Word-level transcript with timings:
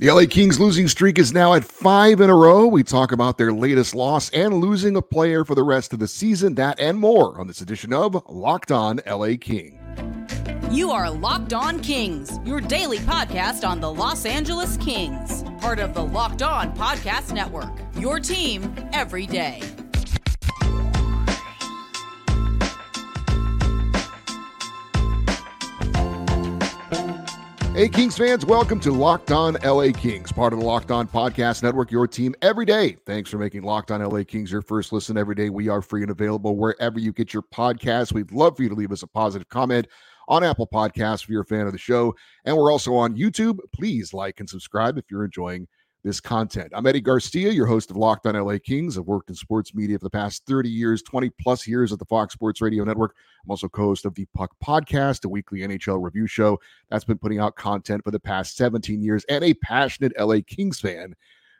The 0.00 0.12
LA 0.12 0.26
Kings 0.26 0.60
losing 0.60 0.86
streak 0.86 1.18
is 1.18 1.32
now 1.32 1.54
at 1.54 1.64
five 1.64 2.20
in 2.20 2.30
a 2.30 2.34
row. 2.34 2.68
We 2.68 2.84
talk 2.84 3.10
about 3.10 3.36
their 3.36 3.52
latest 3.52 3.96
loss 3.96 4.30
and 4.30 4.54
losing 4.54 4.94
a 4.94 5.02
player 5.02 5.44
for 5.44 5.56
the 5.56 5.64
rest 5.64 5.92
of 5.92 5.98
the 5.98 6.06
season. 6.06 6.54
That 6.54 6.78
and 6.78 7.00
more 7.00 7.40
on 7.40 7.48
this 7.48 7.62
edition 7.62 7.92
of 7.92 8.22
Locked 8.28 8.70
On 8.70 9.00
LA 9.04 9.30
King. 9.40 9.80
You 10.70 10.92
are 10.92 11.10
Locked 11.10 11.52
On 11.52 11.80
Kings, 11.80 12.38
your 12.44 12.60
daily 12.60 12.98
podcast 12.98 13.68
on 13.68 13.80
the 13.80 13.92
Los 13.92 14.24
Angeles 14.24 14.76
Kings, 14.76 15.42
part 15.60 15.80
of 15.80 15.94
the 15.94 16.04
Locked 16.04 16.42
On 16.42 16.72
Podcast 16.76 17.32
Network. 17.32 17.76
Your 17.96 18.20
team 18.20 18.72
every 18.92 19.26
day. 19.26 19.60
Hey, 27.78 27.88
Kings 27.88 28.18
fans, 28.18 28.44
welcome 28.44 28.80
to 28.80 28.90
Locked 28.90 29.30
On 29.30 29.54
LA 29.62 29.92
Kings, 29.92 30.32
part 30.32 30.52
of 30.52 30.58
the 30.58 30.64
Locked 30.64 30.90
On 30.90 31.06
Podcast 31.06 31.62
Network, 31.62 31.92
your 31.92 32.08
team 32.08 32.34
every 32.42 32.64
day. 32.64 32.96
Thanks 33.06 33.30
for 33.30 33.38
making 33.38 33.62
Locked 33.62 33.92
On 33.92 34.02
LA 34.02 34.24
Kings 34.24 34.50
your 34.50 34.62
first 34.62 34.92
listen 34.92 35.16
every 35.16 35.36
day. 35.36 35.48
We 35.48 35.68
are 35.68 35.80
free 35.80 36.02
and 36.02 36.10
available 36.10 36.56
wherever 36.56 36.98
you 36.98 37.12
get 37.12 37.32
your 37.32 37.44
podcasts. 37.44 38.12
We'd 38.12 38.32
love 38.32 38.56
for 38.56 38.64
you 38.64 38.68
to 38.68 38.74
leave 38.74 38.90
us 38.90 39.04
a 39.04 39.06
positive 39.06 39.48
comment 39.48 39.86
on 40.26 40.42
Apple 40.42 40.66
Podcasts 40.66 41.22
if 41.22 41.28
you're 41.28 41.42
a 41.42 41.46
fan 41.46 41.68
of 41.68 41.72
the 41.72 41.78
show. 41.78 42.16
And 42.44 42.56
we're 42.56 42.72
also 42.72 42.96
on 42.96 43.16
YouTube. 43.16 43.60
Please 43.72 44.12
like 44.12 44.40
and 44.40 44.50
subscribe 44.50 44.98
if 44.98 45.04
you're 45.08 45.24
enjoying 45.24 45.68
this 46.04 46.20
content. 46.20 46.72
I'm 46.74 46.86
Eddie 46.86 47.00
Garcia, 47.00 47.50
your 47.50 47.66
host 47.66 47.90
of 47.90 47.96
Locked 47.96 48.26
on 48.26 48.34
LA 48.34 48.58
Kings. 48.62 48.96
I've 48.96 49.06
worked 49.06 49.30
in 49.30 49.34
sports 49.34 49.74
media 49.74 49.98
for 49.98 50.04
the 50.04 50.10
past 50.10 50.44
30 50.46 50.68
years, 50.68 51.02
20 51.02 51.30
plus 51.40 51.66
years 51.66 51.92
at 51.92 51.98
the 51.98 52.04
Fox 52.04 52.34
Sports 52.34 52.60
Radio 52.60 52.84
Network. 52.84 53.16
I'm 53.44 53.50
also 53.50 53.68
co 53.68 53.86
host 53.86 54.04
of 54.04 54.14
the 54.14 54.26
Puck 54.34 54.50
Podcast, 54.64 55.24
a 55.24 55.28
weekly 55.28 55.60
NHL 55.60 56.02
review 56.02 56.26
show 56.26 56.58
that's 56.88 57.04
been 57.04 57.18
putting 57.18 57.40
out 57.40 57.56
content 57.56 58.04
for 58.04 58.10
the 58.10 58.20
past 58.20 58.56
17 58.56 59.02
years, 59.02 59.24
and 59.28 59.42
a 59.42 59.54
passionate 59.54 60.12
LA 60.18 60.38
Kings 60.46 60.80
fan 60.80 61.14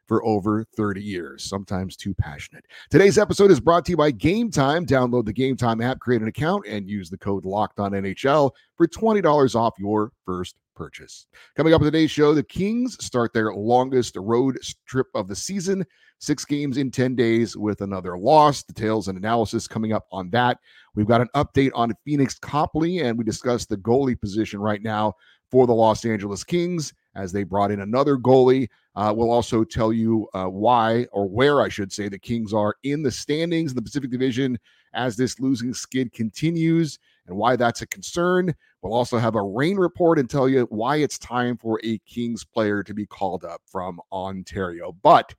for 0.06 0.24
over 0.24 0.64
30 0.76 1.02
years, 1.02 1.44
sometimes 1.44 1.94
too 1.94 2.14
passionate. 2.14 2.64
Today's 2.90 3.18
episode 3.18 3.50
is 3.50 3.60
brought 3.60 3.84
to 3.84 3.90
you 3.90 3.96
by 3.96 4.10
Gametime. 4.10 4.86
Download 4.86 5.24
the 5.24 5.34
Gametime 5.34 5.84
app, 5.84 6.00
create 6.00 6.22
an 6.22 6.28
account, 6.28 6.64
and 6.66 6.88
use 6.88 7.10
the 7.10 7.18
code 7.18 7.44
Locked 7.44 7.78
On 7.78 7.92
NHL 7.92 8.52
for 8.76 8.88
$20 8.88 9.54
off 9.54 9.74
your 9.78 10.12
first 10.24 10.56
purchase. 10.78 11.26
Coming 11.56 11.74
up 11.74 11.80
in 11.80 11.86
today's 11.86 12.10
show, 12.10 12.32
the 12.32 12.42
Kings 12.42 13.04
start 13.04 13.32
their 13.34 13.52
longest 13.52 14.16
road 14.16 14.56
trip 14.86 15.08
of 15.14 15.26
the 15.26 15.34
season, 15.34 15.84
six 16.20 16.44
games 16.44 16.76
in 16.76 16.92
10 16.92 17.16
days 17.16 17.56
with 17.56 17.80
another 17.80 18.16
loss. 18.16 18.62
Details 18.62 19.08
and 19.08 19.18
analysis 19.18 19.66
coming 19.66 19.92
up 19.92 20.06
on 20.12 20.30
that. 20.30 20.58
We've 20.94 21.08
got 21.08 21.20
an 21.20 21.28
update 21.34 21.72
on 21.74 21.92
Pheonix 22.06 22.40
Copley, 22.40 23.00
and 23.00 23.18
we 23.18 23.24
discuss 23.24 23.66
the 23.66 23.76
goalie 23.76 24.18
position 24.18 24.60
right 24.60 24.80
now 24.80 25.14
for 25.50 25.66
the 25.66 25.74
Los 25.74 26.04
Angeles 26.04 26.44
Kings 26.44 26.94
as 27.16 27.32
they 27.32 27.42
brought 27.42 27.72
in 27.72 27.80
another 27.80 28.16
goalie. 28.16 28.68
Uh, 28.94 29.12
we'll 29.14 29.32
also 29.32 29.64
tell 29.64 29.92
you 29.92 30.28
uh, 30.34 30.46
why, 30.46 31.06
or 31.10 31.28
where 31.28 31.60
I 31.60 31.68
should 31.68 31.92
say, 31.92 32.08
the 32.08 32.18
Kings 32.20 32.54
are 32.54 32.76
in 32.84 33.02
the 33.02 33.10
standings 33.10 33.72
in 33.72 33.76
the 33.76 33.82
Pacific 33.82 34.10
Division 34.10 34.56
as 34.94 35.16
this 35.16 35.40
losing 35.40 35.74
skid 35.74 36.12
continues 36.12 36.98
and 37.26 37.36
why 37.36 37.56
that's 37.56 37.82
a 37.82 37.86
concern. 37.86 38.54
We'll 38.82 38.94
also 38.94 39.18
have 39.18 39.34
a 39.34 39.42
Reign 39.42 39.76
Report 39.76 40.18
and 40.18 40.30
tell 40.30 40.48
you 40.48 40.66
why 40.70 40.96
it's 40.96 41.18
time 41.18 41.56
for 41.56 41.80
a 41.82 41.98
Kings 42.06 42.44
player 42.44 42.82
to 42.84 42.94
be 42.94 43.06
called 43.06 43.44
up 43.44 43.60
from 43.66 44.00
Ontario. 44.12 44.96
But 45.02 45.34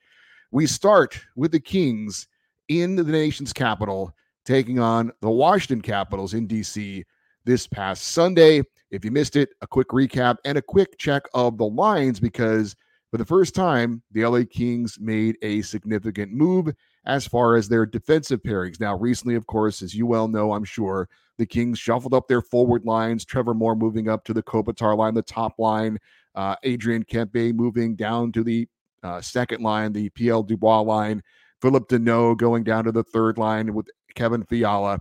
we 0.52 0.68
start 0.68 1.20
with 1.36 1.52
the 1.52 1.60
Kings 1.60 2.28
in 2.68 2.96
the 2.96 3.04
nation's 3.04 3.54
capital, 3.54 4.14
taking 4.46 4.80
on 4.80 5.12
the 5.22 5.30
Washington 5.30 5.82
Capitals 5.82 6.34
in 6.34 6.48
DC 6.48 7.04
this 7.46 7.66
past 7.66 8.10
Sunday. 8.10 8.62
If 8.92 9.06
you 9.06 9.12
missed 9.12 9.36
it, 9.36 9.50
a 9.62 9.68
quick 9.68 9.90
recap 9.90 10.38
and 10.44 10.58
a 10.58 10.62
quick 10.62 10.98
check 10.98 11.24
of 11.34 11.58
the 11.58 11.66
lines 11.66 12.20
because 12.20 12.76
for 13.12 13.18
the 13.18 13.26
first 13.26 13.56
time, 13.56 14.04
the 14.12 14.26
LA 14.26 14.42
Kings 14.50 14.98
made 15.00 15.38
a 15.42 15.62
significant 15.62 16.32
move 16.32 16.74
as 17.06 17.26
far 17.26 17.56
as 17.56 17.68
their 17.68 17.86
defensive 17.86 18.42
pairings. 18.44 18.80
Now, 18.80 18.96
recently, 18.98 19.36
of 19.36 19.48
course, 19.48 19.82
as 19.82 19.96
you 19.96 20.06
well 20.06 20.28
know, 20.28 20.54
I'm 20.54 20.64
sure, 20.64 21.10
the 21.40 21.46
Kings 21.46 21.80
shuffled 21.80 22.14
up 22.14 22.28
their 22.28 22.42
forward 22.42 22.86
lines. 22.86 23.26
Trevor 23.26 23.56
Moore 23.56 23.76
moving 23.76 24.10
up 24.10 24.24
to 24.26 24.34
the 24.34 24.44
Kopitar 24.44 24.96
line, 24.96 25.16
the 25.16 25.22
top 25.24 25.58
line. 25.58 25.98
Uh, 26.36 26.56
Adrian 26.64 27.04
Kempe 27.04 27.54
moving 27.54 27.96
down 27.96 28.32
to 28.34 28.44
the 28.44 28.68
uh, 29.02 29.22
second 29.22 29.64
line, 29.64 29.94
the 29.94 30.10
PL 30.10 30.44
Dubois 30.44 30.82
line. 30.82 31.24
Phillip 31.62 31.88
Danault 31.88 32.38
going 32.38 32.64
down 32.64 32.84
to 32.84 32.92
the 32.92 33.04
third 33.04 33.38
line 33.38 33.74
with 33.74 33.88
Kevin 34.16 34.44
Fiala. 34.44 35.00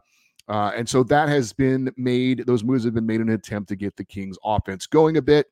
Uh, 0.48 0.72
and 0.74 0.88
so 0.88 1.02
that 1.02 1.28
has 1.28 1.52
been 1.52 1.92
made, 1.96 2.46
those 2.46 2.64
moves 2.64 2.84
have 2.84 2.94
been 2.94 3.04
made 3.04 3.20
in 3.20 3.28
an 3.28 3.34
attempt 3.34 3.68
to 3.68 3.76
get 3.76 3.96
the 3.96 4.04
Kings 4.04 4.38
offense 4.44 4.86
going 4.86 5.16
a 5.18 5.22
bit 5.22 5.46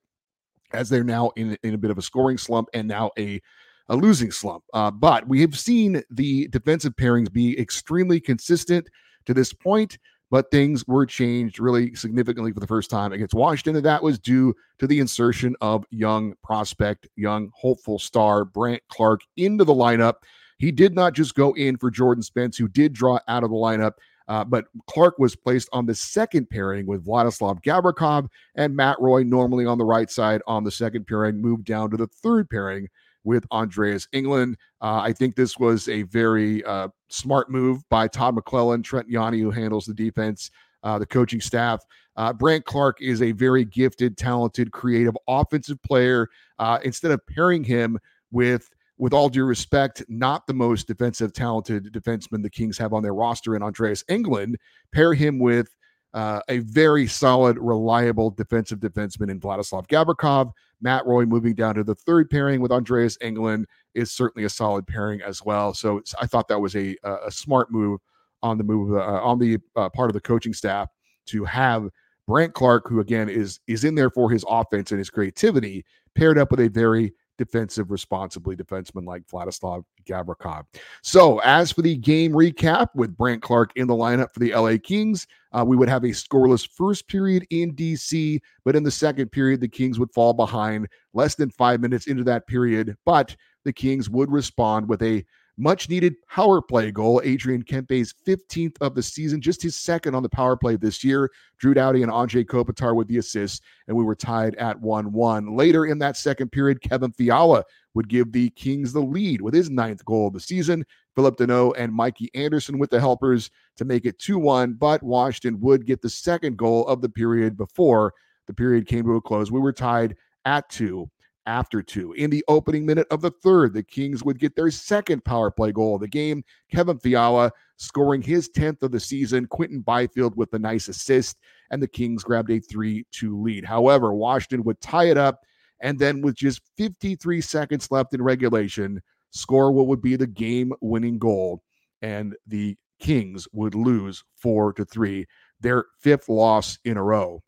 as 0.73 0.89
they're 0.89 1.05
now 1.05 1.31
in, 1.37 1.59
in 1.65 1.75
a 1.75 1.79
bit 1.79 1.91
of 1.91 1.99
a 1.99 2.03
scoring 2.03 2.39
slump 2.39 2.69
and 2.75 2.89
now 2.89 3.11
a, 3.19 3.41
a 3.89 3.97
losing 3.97 4.31
slump. 4.31 4.65
Uh, 4.73 4.91
but 4.91 5.27
we 5.29 5.41
have 5.41 5.59
seen 5.59 6.03
the 6.11 6.49
defensive 6.49 6.95
pairings 6.97 7.31
be 7.31 7.59
extremely 7.61 8.21
consistent 8.21 8.89
to 9.27 9.35
this 9.35 9.53
point 9.53 9.99
but 10.31 10.51
things 10.51 10.87
were 10.87 11.07
changed 11.07 11.61
really 11.61 11.95
significantly 11.95 12.53
for 12.53 12.61
the 12.61 12.67
first 12.67 12.91
time 12.91 13.13
against 13.13 13.35
Washington. 13.35 13.77
And 13.77 13.87
that 13.87 14.03
was 14.03 14.19
due 14.19 14.55
to 14.79 14.87
the 14.87 14.99
insertion 14.99 15.55
of 15.61 15.85
young 15.91 16.35
prospect, 16.43 17.09
young 17.17 17.51
hopeful 17.55 17.99
star 17.99 18.45
Brandt 18.45 18.83
Clarke 18.89 19.23
into 19.37 19.65
the 19.65 19.75
lineup. 19.75 20.15
He 20.59 20.73
did 20.73 20.95
not 20.95 21.13
just 21.13 21.35
go 21.35 21.53
in 21.53 21.77
for 21.77 21.91
Jordan 21.91 22.23
Spence, 22.23 22.57
who 22.57 22.69
did 22.69 22.93
draw 22.93 23.19
out 23.29 23.45
of 23.45 23.51
the 23.51 23.57
lineup. 23.57 23.93
Uh, 24.29 24.45
but 24.45 24.65
Clarke 24.89 25.19
was 25.19 25.37
placed 25.37 25.69
on 25.73 25.87
the 25.87 25.95
second 25.95 26.51
pairing 26.51 26.87
with 26.87 27.07
Vladislav 27.07 27.63
Gavrikov 27.63 28.29
and 28.57 28.75
Matt 28.75 28.97
Roy, 29.01 29.23
normally 29.23 29.67
on 29.67 29.79
the 29.79 29.85
right 29.85 30.11
side 30.11 30.43
on 30.49 30.65
the 30.65 30.71
second 30.71 31.07
pairing, 31.07 31.41
moved 31.41 31.65
down 31.65 31.91
to 31.91 31.97
the 31.97 32.09
third 32.09 32.51
pairing 32.51 32.89
with 33.23 33.47
Andreas 33.53 34.09
Englund. 34.13 34.55
Uh, 34.81 35.01
I 35.01 35.13
think 35.13 35.37
this 35.37 35.59
was 35.59 35.89
a 35.89 36.03
very 36.03 36.65
uh, 36.65 36.89
smart 37.09 37.51
move 37.51 37.89
by 37.89 38.09
Todd 38.09 38.37
McLellan, 38.37 38.83
Trent 38.83 39.09
Yawney, 39.09 39.41
who 39.41 39.51
handles 39.51 39.87
the 39.87 39.95
defense, 39.95 40.51
uh, 40.83 40.99
the 40.99 41.07
coaching 41.07 41.41
staff. 41.41 41.85
Uh, 42.17 42.33
Brandt 42.33 42.65
Clarke 42.65 43.03
is 43.03 43.23
a 43.23 43.33
very 43.33 43.65
gifted, 43.65 44.17
talented, 44.17 44.73
creative 44.73 45.17
offensive 45.29 45.81
player. 45.83 46.29
Uh, 46.59 46.79
instead 46.85 47.11
of 47.11 47.21
pairing 47.27 47.65
him 47.65 47.99
with 48.31 48.71
with 48.99 49.13
all 49.13 49.29
due 49.29 49.45
respect, 49.45 50.03
not 50.09 50.47
the 50.47 50.55
most 50.55 50.87
defensive 50.87 51.33
talented 51.33 51.93
defenseman 51.93 52.43
the 52.43 52.49
Kings 52.49 52.79
have 52.79 52.95
on 52.95 53.03
their 53.03 53.13
roster 53.13 53.55
in 53.55 53.63
Andreas 53.63 54.03
Englund. 54.05 54.55
pair 54.91 55.13
him 55.13 55.39
with 55.39 55.77
uh, 56.15 56.41
a 56.49 56.59
very 56.59 57.07
solid, 57.07 57.59
reliable 57.59 58.31
defensive 58.31 58.79
defenseman 58.79 59.31
in 59.31 59.41
Vladislav 59.41 59.87
Gavrikov. 59.89 60.53
Matt 60.81 61.07
Roy 61.07 61.25
moving 61.25 61.55
down 61.55 61.75
to 61.75 61.85
the 61.85 61.95
third 61.95 62.29
pairing 62.31 62.61
with 62.61 62.71
Andreas 62.73 63.17
Englund 63.19 63.65
is 63.95 64.13
certainly 64.13 64.45
a 64.45 64.51
solid 64.51 64.87
pairing 64.87 65.23
as 65.23 65.43
well. 65.45 65.73
So 65.73 66.03
I 66.21 66.27
thought 66.27 66.49
that 66.49 66.61
was 66.61 66.77
a 66.77 66.97
a 67.03 67.31
smart 67.31 67.71
move 67.71 68.01
on 68.43 68.59
the 68.59 68.65
move 68.65 68.97
uh, 68.97 69.21
on 69.23 69.39
the 69.39 69.59
uh, 69.75 69.89
part 69.89 70.11
of 70.11 70.15
the 70.15 70.21
coaching 70.21 70.53
staff 70.53 70.89
to 71.27 71.45
have 71.45 71.89
Brandt 72.27 72.55
Clarke, 72.55 72.89
who 72.89 73.01
again 73.01 73.29
is 73.29 73.61
is 73.67 73.85
in 73.85 73.95
there 73.95 74.11
for 74.11 74.31
his 74.31 74.45
offense 74.49 74.91
and 74.91 74.99
his 74.99 75.11
creativity, 75.11 75.85
paired 76.15 76.39
up 76.39 76.51
with 76.51 76.61
a 76.61 76.69
very 76.69 77.13
defensive, 77.39 77.91
responsibly 77.91 78.57
defenseman 78.57 79.07
like 79.07 79.27
Vladislav 79.27 79.85
Gavrikov. 80.09 80.65
So, 81.03 81.39
as 81.41 81.73
for 81.73 81.83
the 81.83 81.97
game 81.97 82.33
recap 82.33 82.89
with 82.95 83.17
Brandt 83.17 83.43
Clarke 83.43 83.73
in 83.77 83.87
the 83.87 83.95
lineup 83.95 84.33
for 84.33 84.41
the 84.41 84.55
LA 84.55 84.77
Kings, 84.83 85.27
uh, 85.53 85.65
we 85.65 85.77
would 85.77 85.89
have 85.89 86.05
a 86.05 86.09
scoreless 86.09 86.69
first 86.69 87.09
period 87.09 87.47
in 87.51 87.75
DC, 87.75 88.41
but 88.65 88.77
in 88.77 88.83
the 88.83 88.91
second 88.91 89.31
period, 89.31 89.61
the 89.61 89.69
Kings 89.69 89.99
would 89.99 90.13
fall 90.13 90.33
behind 90.33 90.89
less 91.15 91.35
than 91.35 91.51
five 91.51 91.81
minutes 91.81 92.07
into 92.07 92.25
that 92.25 92.47
period. 92.47 92.97
But 93.05 93.35
the 93.65 93.73
Kings 93.73 94.09
would 94.11 94.31
respond 94.31 94.89
with 94.89 95.03
a 95.03 95.25
much 95.59 95.89
needed 95.89 96.15
power 96.29 96.61
play 96.61 96.91
goal. 96.91 97.21
Adrian 97.25 97.63
Kempe's 97.63 98.15
15th 98.27 98.77
of 98.81 98.95
the 98.95 99.03
season, 99.03 99.41
just 99.41 99.63
his 99.63 99.77
second 99.77 100.15
on 100.15 100.23
the 100.23 100.29
power 100.29 100.57
play 100.57 100.77
this 100.77 101.03
year. 101.03 101.31
Drew 101.59 101.75
Doughty 101.75 102.03
and 102.03 102.13
Anze 102.13 102.45
Kopitar 102.45 102.95
with 102.95 103.09
the 103.09 103.19
assists, 103.19 103.61
and 103.89 103.97
we 103.97 104.05
were 104.05 104.15
tied 104.15 104.55
at 104.57 104.81
1 104.81 105.13
1. 105.13 105.57
Later 105.57 105.87
in 105.87 105.99
that 106.01 106.17
second 106.17 106.53
period, 106.53 106.83
Kevin 106.83 107.13
Fiala 107.13 107.65
would 107.95 108.09
give 108.09 108.33
the 108.33 108.51
Kings 108.51 108.93
the 108.93 109.01
lead 109.01 109.41
with 109.41 109.55
his 109.55 109.71
ninth 109.71 110.05
goal 110.05 110.27
of 110.27 110.35
the 110.35 110.41
season. 110.41 110.85
Phillip 111.15 111.39
Danault 111.39 111.75
and 111.79 111.93
Mikey 111.93 112.31
Anderson 112.35 112.79
with 112.79 112.91
the 112.91 113.01
helpers 113.01 113.51
to 113.77 113.87
make 113.87 114.05
it 114.05 114.19
2 114.19 114.39
1, 114.39 114.75
but 114.75 115.03
Washington 115.03 115.61
would 115.61 115.87
get 115.87 116.03
the 116.03 116.11
second 116.11 116.59
goal 116.59 116.87
of 116.87 117.01
the 117.01 117.09
period 117.09 117.57
before 117.57 118.13
the 118.47 118.55
period 118.55 118.87
came 118.87 119.05
to 119.05 119.17
a 119.17 119.21
close. 119.21 119.51
We 119.51 119.61
were 119.61 119.73
tied 119.73 120.17
at 120.45 120.69
2 120.69 121.11
after 121.47 121.83
two. 121.83 122.13
In 122.13 122.31
the 122.31 122.45
opening 122.49 122.85
minute 122.85 123.07
of 123.11 123.21
the 123.21 123.31
third, 123.31 123.73
the 123.73 123.83
Kings 123.83 124.25
would 124.25 124.39
get 124.39 124.57
their 124.57 124.71
second 124.71 125.25
power 125.25 125.51
play 125.51 125.73
goal 125.73 125.95
of 125.95 126.01
the 126.01 126.09
game. 126.09 126.45
Kevin 126.71 126.99
Fiala 126.99 127.53
scoring 127.77 128.23
his 128.23 128.51
10th 128.51 128.83
of 128.83 128.91
the 128.91 129.01
season. 129.01 129.47
Quinton 129.47 129.81
Byfield 129.81 130.37
with 130.37 130.53
a 130.55 130.59
nice 130.59 130.89
assist, 130.89 131.39
and 131.71 131.83
the 131.83 131.89
Kings 131.89 132.25
grabbed 132.25 132.51
a 132.51 132.59
3 132.59 133.05
2 133.13 133.43
lead. 133.43 133.65
However, 133.65 134.15
Washington 134.15 134.65
would 134.65 134.81
tie 134.81 135.09
it 135.09 135.17
up, 135.17 135.45
and 135.81 135.99
then 135.99 136.21
with 136.21 136.35
just 136.35 136.61
53 136.77 137.41
seconds 137.41 137.91
left 137.91 138.15
in 138.15 138.23
regulation, 138.23 139.01
score 139.31 139.73
what 139.73 139.87
would 139.87 140.03
be 140.03 140.17
the 140.17 140.27
game 140.27 140.73
winning 140.81 141.19
goal. 141.19 141.63
And 142.03 142.37
the 142.47 142.77
Kings 142.99 143.47
would 143.53 143.75
lose 143.75 144.25
4 144.37 144.73
to 144.75 144.85
3, 144.85 145.27
their 145.61 145.87
fifth 146.01 146.29
loss 146.29 146.79
in 146.85 146.97
a 146.97 147.03
row. 147.03 147.43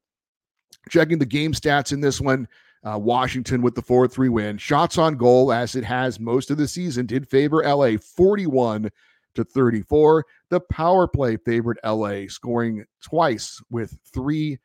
Checking 0.90 1.18
the 1.18 1.26
game 1.26 1.52
stats 1.52 1.92
in 1.92 2.00
this 2.00 2.20
one, 2.20 2.48
Uh, 2.88 2.96
Washington 2.96 3.60
with 3.60 3.74
the 3.74 3.82
4 3.82 4.08
3 4.08 4.28
win. 4.30 4.56
Shots 4.56 4.96
on 4.96 5.16
goal, 5.16 5.52
as 5.52 5.76
it 5.76 5.84
has 5.84 6.18
most 6.18 6.50
of 6.50 6.56
the 6.56 6.66
season, 6.66 7.04
did 7.04 7.28
favor 7.28 7.62
LA 7.62 7.98
41 7.98 8.88
to 9.34 9.44
34. 9.44 10.24
The 10.48 10.60
power 10.60 11.06
play 11.06 11.36
favored 11.36 11.78
LA, 11.84 12.28
scoring 12.28 12.84
twice 13.02 13.60
with 13.70 13.98
three 14.10 14.58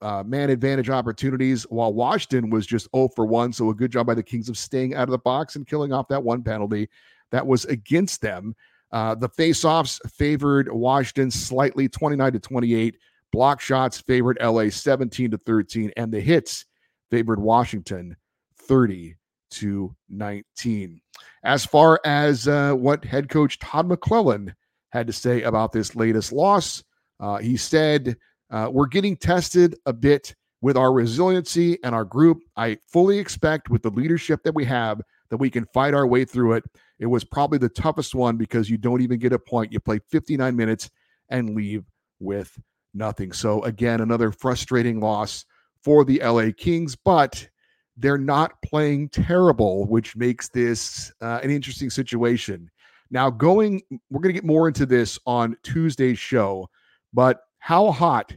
uh, 0.00 0.22
man 0.24 0.48
advantage 0.48 0.88
opportunities, 0.88 1.64
while 1.64 1.92
Washington 1.92 2.48
was 2.48 2.66
just 2.66 2.88
0 2.94 3.10
for 3.14 3.26
1. 3.26 3.52
So 3.52 3.68
a 3.68 3.74
good 3.74 3.90
job 3.90 4.06
by 4.06 4.14
the 4.14 4.22
Kings 4.22 4.48
of 4.48 4.56
staying 4.56 4.94
out 4.94 5.08
of 5.08 5.12
the 5.12 5.18
box 5.18 5.56
and 5.56 5.66
killing 5.66 5.92
off 5.92 6.08
that 6.08 6.22
one 6.22 6.42
penalty 6.42 6.88
that 7.30 7.46
was 7.46 7.66
against 7.66 8.22
them. 8.22 8.56
Uh, 8.90 9.14
the 9.14 9.28
faceoffs 9.28 10.00
favored 10.10 10.72
Washington 10.72 11.30
slightly 11.30 11.88
29 11.88 12.32
to 12.32 12.38
28. 12.38 12.96
Block 13.32 13.60
shots 13.60 14.00
favored 14.00 14.38
LA 14.40 14.70
17 14.70 15.32
to 15.32 15.36
13. 15.36 15.92
And 15.98 16.10
the 16.10 16.20
hits 16.20 16.64
favored 17.10 17.40
Washington 17.40 18.16
30 18.56 19.16
to 19.50 19.94
19. 20.10 21.00
As 21.44 21.64
far 21.64 22.00
as 22.04 22.48
uh, 22.48 22.72
what 22.72 23.04
head 23.04 23.28
coach 23.28 23.58
Todd 23.58 23.88
McLellan 23.88 24.52
had 24.90 25.06
to 25.06 25.12
say 25.12 25.42
about 25.42 25.72
this 25.72 25.94
latest 25.94 26.32
loss, 26.32 26.82
uh, 27.20 27.38
he 27.38 27.56
said, 27.56 28.16
uh, 28.50 28.68
We're 28.70 28.86
getting 28.86 29.16
tested 29.16 29.76
a 29.86 29.92
bit 29.92 30.34
with 30.60 30.76
our 30.76 30.92
resiliency 30.92 31.78
and 31.84 31.94
our 31.94 32.04
group. 32.04 32.38
I 32.56 32.78
fully 32.88 33.18
expect, 33.18 33.70
with 33.70 33.82
the 33.82 33.90
leadership 33.90 34.42
that 34.44 34.54
we 34.54 34.64
have, 34.64 35.00
that 35.30 35.36
we 35.36 35.50
can 35.50 35.66
fight 35.72 35.94
our 35.94 36.06
way 36.06 36.24
through 36.24 36.54
it. 36.54 36.64
It 36.98 37.06
was 37.06 37.24
probably 37.24 37.58
the 37.58 37.68
toughest 37.68 38.14
one 38.14 38.36
because 38.36 38.70
you 38.70 38.78
don't 38.78 39.02
even 39.02 39.18
get 39.18 39.32
a 39.32 39.38
point. 39.38 39.72
You 39.72 39.80
play 39.80 40.00
59 40.10 40.56
minutes 40.56 40.90
and 41.28 41.54
leave 41.54 41.84
with 42.20 42.58
nothing. 42.94 43.32
So, 43.32 43.62
again, 43.64 44.00
another 44.00 44.32
frustrating 44.32 45.00
loss 45.00 45.44
for 45.86 46.04
the 46.04 46.18
LA 46.18 46.48
Kings, 46.56 46.96
but 46.96 47.48
they're 47.96 48.18
not 48.18 48.60
playing 48.60 49.08
terrible, 49.08 49.86
which 49.86 50.16
makes 50.16 50.48
this 50.48 51.12
uh, 51.20 51.38
an 51.44 51.50
interesting 51.50 51.90
situation. 51.90 52.68
Now, 53.12 53.30
going, 53.30 53.80
we're 54.10 54.20
going 54.20 54.34
to 54.34 54.40
get 54.40 54.44
more 54.44 54.66
into 54.66 54.84
this 54.84 55.16
on 55.26 55.56
Tuesday's 55.62 56.18
show, 56.18 56.68
but 57.14 57.38
how 57.60 57.92
hot 57.92 58.34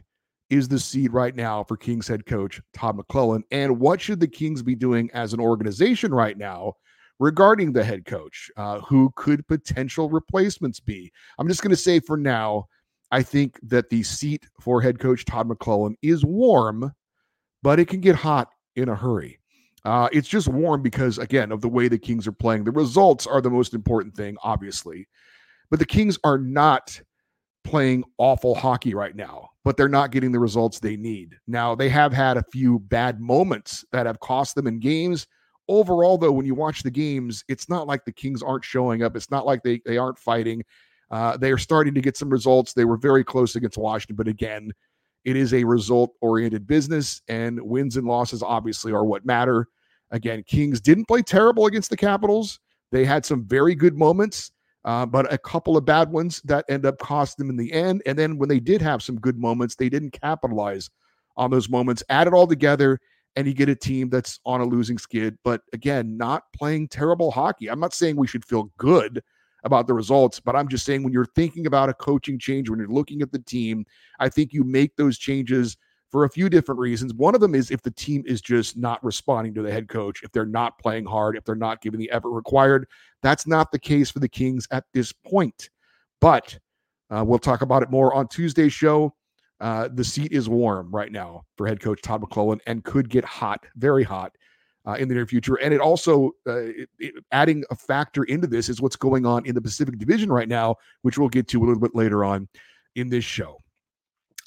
is 0.48 0.68
the 0.68 0.78
seed 0.78 1.12
right 1.12 1.34
now 1.34 1.64
for 1.64 1.76
Kings 1.76 2.06
head 2.06 2.24
coach 2.24 2.60
Todd 2.72 2.96
McLellan? 2.96 3.42
And 3.50 3.80
what 3.80 4.00
should 4.00 4.20
the 4.20 4.28
Kings 4.28 4.62
be 4.62 4.76
doing 4.76 5.10
as 5.12 5.32
an 5.32 5.40
organization 5.40 6.14
right 6.14 6.38
now 6.38 6.74
regarding 7.18 7.72
the 7.72 7.82
head 7.82 8.04
coach? 8.04 8.48
Uh, 8.56 8.78
who 8.82 9.10
could 9.16 9.44
potential 9.48 10.08
replacements 10.08 10.78
be? 10.78 11.10
I'm 11.36 11.48
just 11.48 11.62
going 11.62 11.70
to 11.70 11.76
say 11.76 11.98
for 11.98 12.16
now, 12.16 12.66
I 13.10 13.24
think 13.24 13.58
that 13.64 13.90
the 13.90 14.04
seat 14.04 14.46
for 14.60 14.80
head 14.80 15.00
coach 15.00 15.24
Todd 15.24 15.48
McLellan 15.48 15.96
is 16.00 16.24
warm, 16.24 16.92
but 17.62 17.78
it 17.80 17.88
can 17.88 18.00
get 18.00 18.16
hot 18.16 18.48
in 18.76 18.88
a 18.88 18.94
hurry. 18.94 19.38
Uh, 19.84 20.08
it's 20.12 20.28
just 20.28 20.48
warm 20.48 20.82
because, 20.82 21.18
again, 21.18 21.52
of 21.52 21.60
the 21.60 21.68
way 21.68 21.88
the 21.88 21.98
Kings 21.98 22.26
are 22.26 22.32
playing. 22.32 22.64
The 22.64 22.70
results 22.70 23.26
are 23.26 23.40
the 23.40 23.50
most 23.50 23.72
important 23.72 24.14
thing, 24.14 24.36
obviously. 24.42 25.08
But 25.70 25.78
the 25.78 25.86
Kings 25.86 26.18
are 26.24 26.38
not 26.38 27.00
playing 27.64 28.04
awful 28.18 28.54
hockey 28.54 28.94
right 28.94 29.14
now, 29.14 29.48
but 29.64 29.76
they're 29.76 29.88
not 29.88 30.10
getting 30.10 30.32
the 30.32 30.38
results 30.38 30.80
they 30.80 30.96
need. 30.96 31.34
Now, 31.46 31.74
they 31.74 31.88
have 31.88 32.12
had 32.12 32.36
a 32.36 32.44
few 32.52 32.80
bad 32.80 33.20
moments 33.20 33.84
that 33.92 34.06
have 34.06 34.20
cost 34.20 34.54
them 34.54 34.66
in 34.66 34.80
games. 34.80 35.26
Overall, 35.68 36.18
though, 36.18 36.32
when 36.32 36.46
you 36.46 36.54
watch 36.54 36.82
the 36.82 36.90
games, 36.90 37.44
it's 37.48 37.68
not 37.68 37.86
like 37.86 38.04
the 38.04 38.12
Kings 38.12 38.42
aren't 38.42 38.64
showing 38.64 39.02
up. 39.02 39.16
It's 39.16 39.30
not 39.30 39.46
like 39.46 39.62
they, 39.62 39.80
they 39.86 39.98
aren't 39.98 40.18
fighting. 40.18 40.62
Uh, 41.10 41.36
they 41.36 41.50
are 41.52 41.58
starting 41.58 41.94
to 41.94 42.00
get 42.00 42.16
some 42.16 42.30
results. 42.30 42.72
They 42.72 42.84
were 42.84 42.96
very 42.96 43.24
close 43.24 43.56
against 43.56 43.78
Washington, 43.78 44.16
but 44.16 44.28
again, 44.28 44.72
it 45.24 45.36
is 45.36 45.52
a 45.52 45.64
result 45.64 46.14
oriented 46.20 46.66
business, 46.66 47.22
and 47.28 47.60
wins 47.60 47.96
and 47.96 48.06
losses 48.06 48.42
obviously 48.42 48.92
are 48.92 49.04
what 49.04 49.26
matter. 49.26 49.66
Again, 50.10 50.42
Kings 50.46 50.80
didn't 50.80 51.06
play 51.06 51.22
terrible 51.22 51.66
against 51.66 51.90
the 51.90 51.96
Capitals. 51.96 52.58
They 52.90 53.04
had 53.04 53.24
some 53.24 53.44
very 53.44 53.74
good 53.74 53.96
moments, 53.96 54.50
uh, 54.84 55.06
but 55.06 55.32
a 55.32 55.38
couple 55.38 55.76
of 55.76 55.84
bad 55.84 56.10
ones 56.10 56.40
that 56.44 56.64
end 56.68 56.84
up 56.86 56.98
cost 56.98 57.36
them 57.36 57.50
in 57.50 57.56
the 57.56 57.72
end. 57.72 58.02
And 58.06 58.18
then 58.18 58.38
when 58.38 58.48
they 58.48 58.60
did 58.60 58.82
have 58.82 59.02
some 59.02 59.16
good 59.16 59.38
moments, 59.38 59.76
they 59.76 59.88
didn't 59.88 60.10
capitalize 60.10 60.90
on 61.36 61.50
those 61.50 61.68
moments. 61.68 62.02
Add 62.08 62.26
it 62.26 62.34
all 62.34 62.46
together, 62.46 62.98
and 63.36 63.46
you 63.46 63.54
get 63.54 63.68
a 63.68 63.76
team 63.76 64.08
that's 64.08 64.40
on 64.44 64.60
a 64.60 64.64
losing 64.64 64.98
skid. 64.98 65.38
But 65.44 65.60
again, 65.72 66.16
not 66.16 66.44
playing 66.56 66.88
terrible 66.88 67.30
hockey. 67.30 67.70
I'm 67.70 67.80
not 67.80 67.94
saying 67.94 68.16
we 68.16 68.26
should 68.26 68.44
feel 68.44 68.70
good 68.78 69.22
about 69.64 69.86
the 69.86 69.94
results. 69.94 70.40
But 70.40 70.56
I'm 70.56 70.68
just 70.68 70.84
saying 70.84 71.02
when 71.02 71.12
you're 71.12 71.26
thinking 71.26 71.66
about 71.66 71.88
a 71.88 71.94
coaching 71.94 72.38
change, 72.38 72.68
when 72.68 72.78
you're 72.78 72.88
looking 72.88 73.22
at 73.22 73.32
the 73.32 73.38
team, 73.38 73.84
I 74.18 74.28
think 74.28 74.52
you 74.52 74.64
make 74.64 74.96
those 74.96 75.18
changes 75.18 75.76
for 76.10 76.24
a 76.24 76.30
few 76.30 76.48
different 76.48 76.80
reasons. 76.80 77.14
One 77.14 77.34
of 77.34 77.40
them 77.40 77.54
is 77.54 77.70
if 77.70 77.82
the 77.82 77.90
team 77.90 78.24
is 78.26 78.40
just 78.40 78.76
not 78.76 79.02
responding 79.04 79.54
to 79.54 79.62
the 79.62 79.70
head 79.70 79.88
coach, 79.88 80.22
if 80.22 80.32
they're 80.32 80.44
not 80.44 80.78
playing 80.78 81.06
hard, 81.06 81.36
if 81.36 81.44
they're 81.44 81.54
not 81.54 81.80
giving 81.80 82.00
the 82.00 82.10
effort 82.10 82.30
required. 82.30 82.86
That's 83.22 83.46
not 83.46 83.70
the 83.70 83.78
case 83.78 84.10
for 84.10 84.18
the 84.18 84.28
Kings 84.28 84.66
at 84.72 84.84
this 84.92 85.12
point. 85.12 85.70
But 86.20 86.58
uh, 87.10 87.24
we'll 87.24 87.38
talk 87.38 87.62
about 87.62 87.82
it 87.82 87.90
more 87.90 88.12
on 88.12 88.28
Tuesday's 88.28 88.72
show. 88.72 89.14
Uh, 89.60 89.88
the 89.92 90.04
seat 90.04 90.32
is 90.32 90.48
warm 90.48 90.90
right 90.90 91.12
now 91.12 91.44
for 91.56 91.66
head 91.66 91.80
coach 91.80 92.00
Todd 92.02 92.22
McLellan 92.22 92.60
and 92.66 92.82
could 92.82 93.08
get 93.10 93.24
hot, 93.24 93.64
very 93.76 94.02
hot 94.02 94.34
uh, 94.90 94.94
in 94.94 95.08
the 95.08 95.14
near 95.14 95.26
future. 95.26 95.56
And 95.56 95.72
it 95.72 95.80
also 95.80 96.32
uh, 96.46 96.56
it, 96.56 96.88
it, 96.98 97.14
adding 97.32 97.64
a 97.70 97.76
factor 97.76 98.24
into 98.24 98.46
this 98.46 98.68
is 98.68 98.80
what's 98.80 98.96
going 98.96 99.24
on 99.24 99.46
in 99.46 99.54
the 99.54 99.60
Pacific 99.60 99.98
Division 99.98 100.30
right 100.32 100.48
now, 100.48 100.76
which 101.02 101.18
we'll 101.18 101.28
get 101.28 101.48
to 101.48 101.58
a 101.58 101.64
little 101.64 101.80
bit 101.80 101.94
later 101.94 102.24
on 102.24 102.48
in 102.96 103.08
this 103.08 103.24
show. 103.24 103.58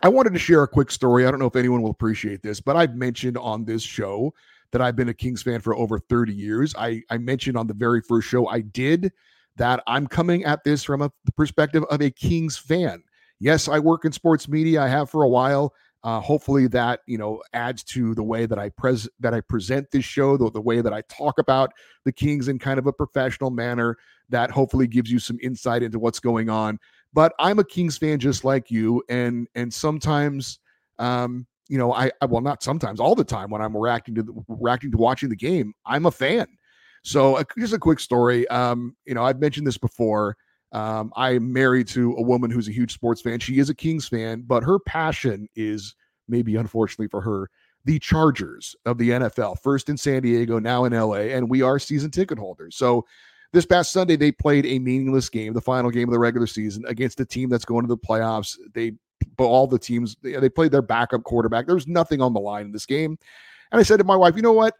I 0.01 0.10
wanted 0.10 0.34
to 0.34 0.40
share 0.40 0.63
a 0.63 0.68
quick 0.68 0.92
story. 0.92 1.25
I 1.25 1.31
don't 1.31 1.40
know 1.40 1.48
if 1.48 1.56
anyone 1.56 1.81
will 1.81 1.92
appreciate 1.92 2.42
this, 2.42 2.60
but 2.60 2.75
I've 2.75 2.95
mentioned 2.95 3.38
on 3.38 3.63
this 3.63 3.81
show 3.81 4.34
that 4.72 4.81
I've 4.81 4.95
been 4.95 5.10
a 5.10 5.13
Kings 5.13 5.42
fan 5.42 5.62
for 5.62 5.75
over 5.75 5.98
30 5.98 6.34
years. 6.34 6.75
I, 6.78 7.01
I 7.10 7.18
mentioned 7.18 7.56
on 7.56 7.68
the 7.68 7.74
very 7.74 8.01
first 8.01 8.28
show 8.28 8.48
I 8.48 8.62
did 8.62 9.12
that 9.56 9.81
I'm 9.88 10.07
coming 10.07 10.44
at 10.44 10.63
this 10.63 10.84
from 10.84 11.01
a 11.04 11.12
perspective 11.38 11.84
of 11.90 12.01
a 12.01 12.10
Kings 12.10 12.57
fan. 12.57 13.01
Yes, 13.40 13.68
I 13.68 13.80
work 13.80 14.04
in 14.04 14.12
sports 14.12 14.50
media. 14.50 14.81
I 14.81 14.88
have 14.88 15.10
for 15.10 15.24
a 15.24 15.30
while. 15.30 15.74
Uh, 16.03 16.19
hopefully 16.19 16.67
that 16.67 17.00
you 17.05 17.17
know 17.17 17.41
adds 17.53 17.81
to 17.81 18.13
the 18.13 18.23
way 18.23 18.45
that 18.45 18.59
I 18.59 18.69
pres 18.69 19.07
that 19.21 19.33
I 19.33 19.39
present 19.41 19.89
this 19.91 20.03
show, 20.03 20.35
the, 20.35 20.51
the 20.51 20.61
way 20.61 20.81
that 20.81 20.94
I 20.94 21.01
talk 21.03 21.39
about 21.39 21.71
the 22.03 22.11
Kings 22.11 22.50
in 22.50 22.59
kind 22.59 22.77
of 22.77 22.88
a 22.88 22.94
professional 22.94 23.51
manner. 23.51 23.97
That 24.29 24.51
hopefully 24.51 24.88
gives 24.88 25.11
you 25.11 25.19
some 25.19 25.38
insight 25.41 25.83
into 25.83 26.00
what's 26.00 26.19
going 26.19 26.50
on. 26.50 26.79
But 27.13 27.33
I'm 27.39 27.59
a 27.59 27.63
Kings 27.63 27.97
fan 27.97 28.19
just 28.19 28.44
like 28.44 28.69
you, 28.71 29.03
and 29.07 29.47
and 29.55 29.73
sometimes, 29.73 30.59
um, 31.00 31.45
you 31.69 31.77
know, 31.77 31.94
I, 31.94 32.11
I 32.21 32.25
well 32.25 32.41
not 32.41 32.63
sometimes, 32.63 32.99
all 32.99 33.15
the 33.15 33.23
time 33.23 33.49
when 33.49 33.61
I'm 33.61 33.77
reacting 33.77 34.15
to 34.15 34.23
the, 34.23 34.33
reacting 34.47 34.91
to 34.91 34.97
watching 34.97 35.29
the 35.29 35.35
game, 35.35 35.73
I'm 35.85 36.06
a 36.06 36.11
fan. 36.11 36.47
So 37.03 37.42
just 37.59 37.73
a 37.73 37.80
quick 37.80 37.99
story. 37.99 38.47
Um, 38.47 38.95
you 39.06 39.13
know, 39.13 39.23
I've 39.23 39.39
mentioned 39.39 39.68
this 39.68 39.78
before. 39.78 40.37
Um, 40.73 41.13
I'm 41.15 41.53
married 41.53 41.87
to 41.89 42.15
a 42.18 42.21
woman 42.21 42.49
who's 42.51 42.68
a 42.68 42.71
huge 42.71 42.94
sports 42.94 43.21
fan. 43.21 43.39
She 43.39 43.59
is 43.59 43.69
a 43.69 43.75
Kings 43.75 44.07
fan, 44.07 44.44
but 44.45 44.63
her 44.63 44.80
passion 44.80 45.47
is 45.56 45.95
maybe 46.27 46.56
unfortunately 46.56 47.07
for 47.07 47.21
her, 47.21 47.49
the 47.85 47.99
Chargers 47.99 48.75
of 48.85 48.97
the 48.97 49.11
NFL, 49.11 49.61
first 49.61 49.89
in 49.89 49.97
San 49.97 50.21
Diego, 50.21 50.57
now 50.57 50.85
in 50.85 50.94
LA, 50.94 51.33
and 51.35 51.49
we 51.49 51.61
are 51.61 51.77
season 51.77 52.09
ticket 52.09 52.39
holders. 52.39 52.75
So 52.75 53.06
this 53.51 53.65
past 53.65 53.92
Sunday, 53.92 54.15
they 54.15 54.31
played 54.31 54.65
a 54.65 54.80
meaningless 54.80 55.30
game, 55.30 55.53
the 55.53 55.61
final 55.61 55.92
game 55.92 56.07
of 56.07 56.13
the 56.13 56.19
regular 56.19 56.47
season, 56.47 56.83
against 56.87 57.19
a 57.19 57.25
team 57.25 57.49
that's 57.49 57.65
going 57.65 57.83
to 57.83 57.87
the 57.87 57.97
playoffs. 57.97 58.57
They, 58.73 58.94
but 59.37 59.45
all 59.45 59.68
the 59.68 59.77
teams, 59.77 60.15
they, 60.23 60.33
they 60.33 60.49
played 60.49 60.71
their 60.71 60.81
backup 60.81 61.23
quarterback. 61.23 61.68
There's 61.68 61.87
nothing 61.87 62.21
on 62.21 62.33
the 62.33 62.39
line 62.39 62.65
in 62.65 62.71
this 62.71 62.85
game. 62.85 63.18
And 63.71 63.80
I 63.80 63.83
said 63.83 63.97
to 63.97 64.03
my 64.03 64.15
wife, 64.15 64.35
you 64.35 64.42
know 64.42 64.53
what? 64.53 64.73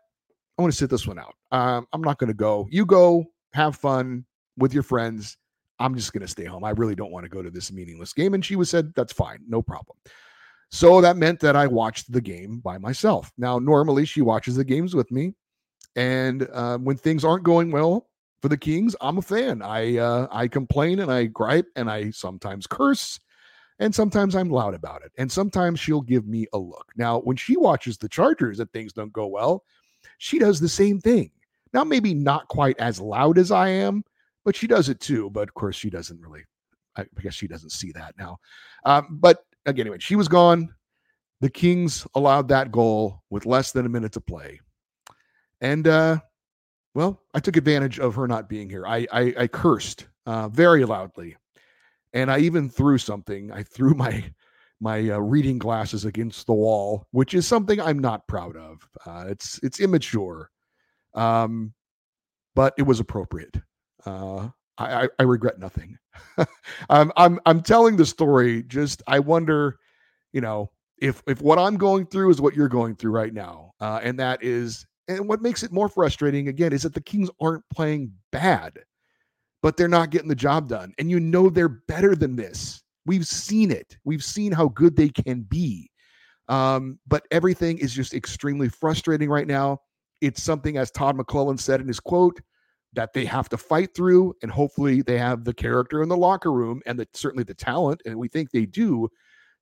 I 0.58 0.62
want 0.62 0.74
to 0.74 0.78
sit 0.78 0.90
this 0.90 1.08
one 1.08 1.20
out. 1.20 1.36
Um, 1.52 1.88
I'm 1.94 2.02
not 2.02 2.20
going 2.20 2.30
to 2.30 2.34
go. 2.34 2.68
You 2.72 2.86
go, 2.86 3.26
have 3.54 3.76
fun 3.76 4.26
with 4.58 4.74
your 4.74 4.84
friends. 4.84 5.38
I'm 5.80 5.96
just 5.96 6.14
going 6.14 6.22
to 6.22 6.28
stay 6.28 6.46
home. 6.46 6.64
I 6.64 6.72
really 6.72 6.96
don't 6.96 7.12
want 7.12 7.26
to 7.26 7.30
go 7.30 7.42
to 7.42 7.50
this 7.50 7.72
meaningless 7.72 8.14
game. 8.14 8.34
And 8.34 8.44
she 8.44 8.56
was 8.56 8.70
said, 8.70 8.94
that's 8.96 9.14
fine, 9.14 9.40
no 9.48 9.62
problem. 9.62 9.98
So 10.72 11.02
that 11.02 11.18
meant 11.18 11.40
that 11.42 11.56
I 11.56 11.68
watched 11.68 12.12
the 12.12 12.22
game 12.22 12.60
by 12.60 12.78
myself. 12.78 13.32
Now, 13.38 13.60
normally 13.60 14.06
she 14.06 14.22
watches 14.22 14.56
the 14.56 14.64
games 14.64 14.96
with 14.96 15.12
me. 15.12 15.34
And 15.96 16.48
uh, 16.52 16.80
when 16.80 16.98
things 16.98 17.24
aren't 17.24 17.44
going 17.44 17.72
well 17.72 18.10
for 18.42 18.50
the 18.50 18.58
Kings, 18.58 18.96
I'm 19.00 19.20
a 19.20 19.22
fan. 19.22 19.62
I 19.62 19.98
uh, 19.98 20.28
I 20.32 20.48
complain 20.48 21.00
and 21.00 21.12
I 21.12 21.26
gripe 21.26 21.68
and 21.76 21.92
I 21.92 22.10
sometimes 22.10 22.66
curse 22.66 23.20
and 23.80 23.94
sometimes 23.94 24.36
I'm 24.36 24.50
loud 24.50 24.74
about 24.74 25.04
it. 25.04 25.12
And 25.18 25.32
sometimes 25.32 25.80
she'll 25.80 26.02
give 26.02 26.28
me 26.28 26.48
a 26.54 26.58
look. 26.58 26.92
Now, 26.96 27.20
when 27.20 27.36
she 27.36 27.58
watches 27.58 27.98
the 27.98 28.10
Chargers 28.10 28.60
and 28.60 28.72
things 28.72 28.94
don't 28.94 29.14
go 29.14 29.28
well, 29.28 29.64
she 30.18 30.40
does 30.40 30.60
the 30.60 30.70
same 30.70 31.00
thing. 31.00 31.32
Now, 31.74 31.84
maybe 31.84 32.14
not 32.14 32.48
quite 32.48 32.80
as 32.80 33.02
loud 33.02 33.38
as 33.38 33.52
I 33.52 33.70
am, 33.70 34.04
but 34.46 34.56
she 34.56 34.68
does 34.68 34.90
it 34.90 35.00
too. 35.00 35.30
But 35.30 35.50
of 35.50 35.54
course, 35.54 35.76
she 35.76 35.90
doesn't 35.90 36.20
really. 36.20 36.44
I 36.96 37.06
guess 37.22 37.34
she 37.34 37.48
doesn't 37.48 37.72
see 37.72 37.92
that 37.94 38.14
now. 38.20 38.38
Um, 38.86 39.08
but 39.10 39.40
again, 39.66 39.88
anyway, 39.88 39.98
she 40.00 40.16
was 40.16 40.28
gone. 40.28 40.74
The 41.42 41.50
Kings 41.50 42.06
allowed 42.14 42.48
that 42.50 42.72
goal 42.72 43.24
with 43.32 43.48
less 43.48 43.72
than 43.72 43.88
a 43.88 43.90
minute 43.90 44.12
to 44.14 44.22
play, 44.22 44.60
and 45.60 45.88
uh, 45.88 46.20
well, 46.94 47.22
I 47.34 47.40
took 47.40 47.58
advantage 47.58 48.00
of 48.00 48.16
her 48.16 48.28
not 48.28 48.48
being 48.48 48.70
here. 48.70 48.86
I 48.86 49.08
I, 49.12 49.34
I 49.40 49.48
cursed 49.48 50.08
uh, 50.26 50.50
very 50.50 50.86
loudly, 50.86 51.36
and 52.14 52.32
I 52.32 52.40
even 52.40 52.70
threw 52.70 52.98
something. 52.98 53.52
I 53.52 53.64
threw 53.64 53.94
my 53.96 54.24
my 54.80 55.10
uh, 55.10 55.18
reading 55.18 55.58
glasses 55.58 56.06
against 56.06 56.46
the 56.46 56.54
wall, 56.54 57.08
which 57.12 57.34
is 57.34 57.48
something 57.48 57.80
I'm 57.80 58.00
not 58.00 58.28
proud 58.28 58.56
of. 58.56 58.88
Uh, 59.06 59.26
it's 59.30 59.60
it's 59.64 59.80
immature, 59.80 60.50
um, 61.16 61.74
but 62.54 62.74
it 62.78 62.84
was 62.84 63.00
appropriate. 63.00 63.58
Uh, 64.06 64.50
I, 64.78 65.08
I, 65.20 65.24
regret 65.24 65.60
nothing. 65.60 65.98
I'm 66.90 67.12
I'm 67.16 67.40
I'm 67.46 67.62
telling 67.62 67.96
the 67.96 68.06
story. 68.06 68.64
Just 68.64 69.04
I 69.08 69.20
wonder, 69.20 69.78
you 70.32 70.42
know, 70.42 70.72
if 70.98 71.22
if 71.28 71.42
what 71.42 71.60
I'm 71.60 71.78
going 71.78 72.08
through 72.08 72.32
is 72.32 72.42
what 72.42 72.56
you're 72.56 72.68
going 72.68 72.96
through 72.96 73.12
right 73.12 73.34
now, 73.34 73.74
uh, 73.80 74.00
and 74.04 74.20
that 74.20 74.44
is, 74.44 74.86
and 75.08 75.28
what 75.28 75.42
makes 75.42 75.64
it 75.64 75.72
more 75.72 75.90
frustrating 75.90 76.48
again 76.48 76.74
is 76.74 76.84
that 76.84 76.94
the 76.94 77.02
Kings 77.02 77.30
aren't 77.40 77.64
playing 77.72 78.12
bad, 78.32 78.80
but 79.62 79.78
they're 79.78 79.88
not 79.88 80.10
getting 80.10 80.30
the 80.30 80.36
job 80.36 80.68
done, 80.68 80.94
and 80.98 81.10
you 81.10 81.20
know 81.20 81.50
they're 81.50 81.70
better 81.70 82.16
than 82.16 82.36
this. 82.36 82.82
We've 83.06 83.28
seen 83.28 83.70
it. 83.70 83.98
We've 84.06 84.24
seen 84.24 84.52
how 84.52 84.70
good 84.70 84.96
they 84.96 85.10
can 85.10 85.42
be. 85.42 85.90
Um, 86.50 87.00
but 87.08 87.26
everything 87.32 87.78
is 87.78 87.94
just 87.94 88.14
extremely 88.14 88.70
frustrating 88.70 89.30
right 89.30 89.48
now. 89.48 89.80
It's 90.22 90.42
something, 90.42 90.78
as 90.78 90.92
Todd 90.92 91.18
McLellan 91.18 91.60
said 91.60 91.82
in 91.82 91.88
his 91.88 92.00
quote, 92.00 92.42
that 92.94 93.14
they 93.14 93.26
have 93.26 93.50
to 93.50 93.58
fight 93.58 93.94
through, 93.96 94.36
and 94.42 94.52
hopefully 94.52 95.02
they 95.02 95.18
have 95.18 95.44
the 95.44 95.54
character 95.54 96.04
in 96.04 96.10
the 96.10 96.18
locker 96.18 96.52
room 96.52 96.82
and 96.86 97.00
the, 97.00 97.08
certainly 97.14 97.44
the 97.44 97.54
talent, 97.54 98.02
and 98.06 98.18
we 98.18 98.28
think 98.28 98.52
they 98.52 98.66
do, 98.66 99.10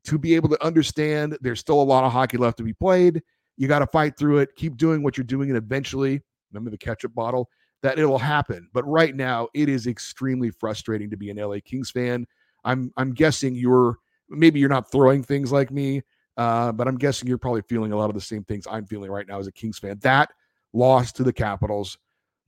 to 0.03 0.17
be 0.17 0.35
able 0.35 0.49
to 0.49 0.63
understand 0.63 1.37
there's 1.41 1.59
still 1.59 1.81
a 1.81 1.83
lot 1.83 2.03
of 2.03 2.11
hockey 2.11 2.37
left 2.37 2.57
to 2.57 2.63
be 2.63 2.73
played. 2.73 3.21
You 3.57 3.67
got 3.67 3.79
to 3.79 3.87
fight 3.87 4.17
through 4.17 4.39
it, 4.39 4.55
keep 4.55 4.77
doing 4.77 5.03
what 5.03 5.17
you're 5.17 5.23
doing, 5.23 5.49
and 5.49 5.57
eventually, 5.57 6.21
remember 6.51 6.71
the 6.71 6.77
ketchup 6.77 7.13
bottle, 7.13 7.49
that 7.83 7.99
it'll 7.99 8.17
happen. 8.19 8.67
But 8.73 8.87
right 8.87 9.15
now, 9.15 9.47
it 9.53 9.69
is 9.69 9.87
extremely 9.87 10.49
frustrating 10.49 11.09
to 11.09 11.17
be 11.17 11.29
an 11.29 11.37
LA 11.37 11.57
Kings 11.63 11.91
fan. 11.91 12.25
I'm 12.63 12.91
I'm 12.97 13.13
guessing 13.13 13.55
you're 13.55 13.97
maybe 14.29 14.59
you're 14.59 14.69
not 14.69 14.91
throwing 14.91 15.23
things 15.23 15.51
like 15.51 15.71
me, 15.71 16.01
uh, 16.37 16.71
but 16.71 16.87
I'm 16.87 16.97
guessing 16.97 17.27
you're 17.27 17.37
probably 17.37 17.63
feeling 17.63 17.91
a 17.91 17.97
lot 17.97 18.09
of 18.09 18.15
the 18.15 18.21
same 18.21 18.43
things 18.43 18.65
I'm 18.69 18.85
feeling 18.85 19.11
right 19.11 19.27
now 19.27 19.39
as 19.39 19.47
a 19.47 19.51
Kings 19.51 19.79
fan. 19.79 19.99
That 20.01 20.29
loss 20.73 21.11
to 21.13 21.23
the 21.23 21.33
Capitals, 21.33 21.97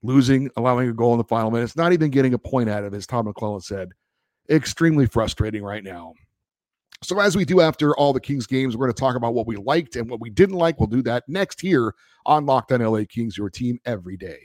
losing, 0.03 0.49
allowing 0.57 0.89
a 0.89 0.93
goal 0.93 1.13
in 1.13 1.17
the 1.17 1.23
final 1.23 1.49
minutes, 1.49 1.75
not 1.75 1.93
even 1.93 2.11
getting 2.11 2.33
a 2.33 2.37
point 2.37 2.69
out 2.69 2.83
of 2.83 2.93
it, 2.93 2.97
as 2.97 3.07
Tom 3.07 3.25
McLellan 3.25 3.63
said, 3.63 3.89
extremely 4.49 5.07
frustrating 5.07 5.63
right 5.63 5.83
now. 5.83 6.13
So, 7.01 7.19
as 7.19 7.35
we 7.35 7.43
do 7.43 7.59
after 7.59 7.95
all 7.97 8.13
the 8.13 8.19
Kings 8.19 8.47
games, 8.47 8.77
we're 8.77 8.85
going 8.85 8.93
to 8.93 8.99
talk 8.99 9.15
about 9.15 9.33
what 9.33 9.47
we 9.47 9.57
liked 9.57 9.95
and 9.95 10.09
what 10.09 10.21
we 10.21 10.29
didn't 10.29 10.55
like. 10.55 10.79
We'll 10.79 10.87
do 10.87 11.01
that 11.03 11.23
next 11.27 11.59
here 11.59 11.93
on 12.25 12.45
Locked 12.45 12.71
On 12.71 12.81
LA 12.81 13.03
Kings, 13.09 13.37
your 13.37 13.49
team 13.49 13.79
every 13.85 14.15
day. 14.15 14.39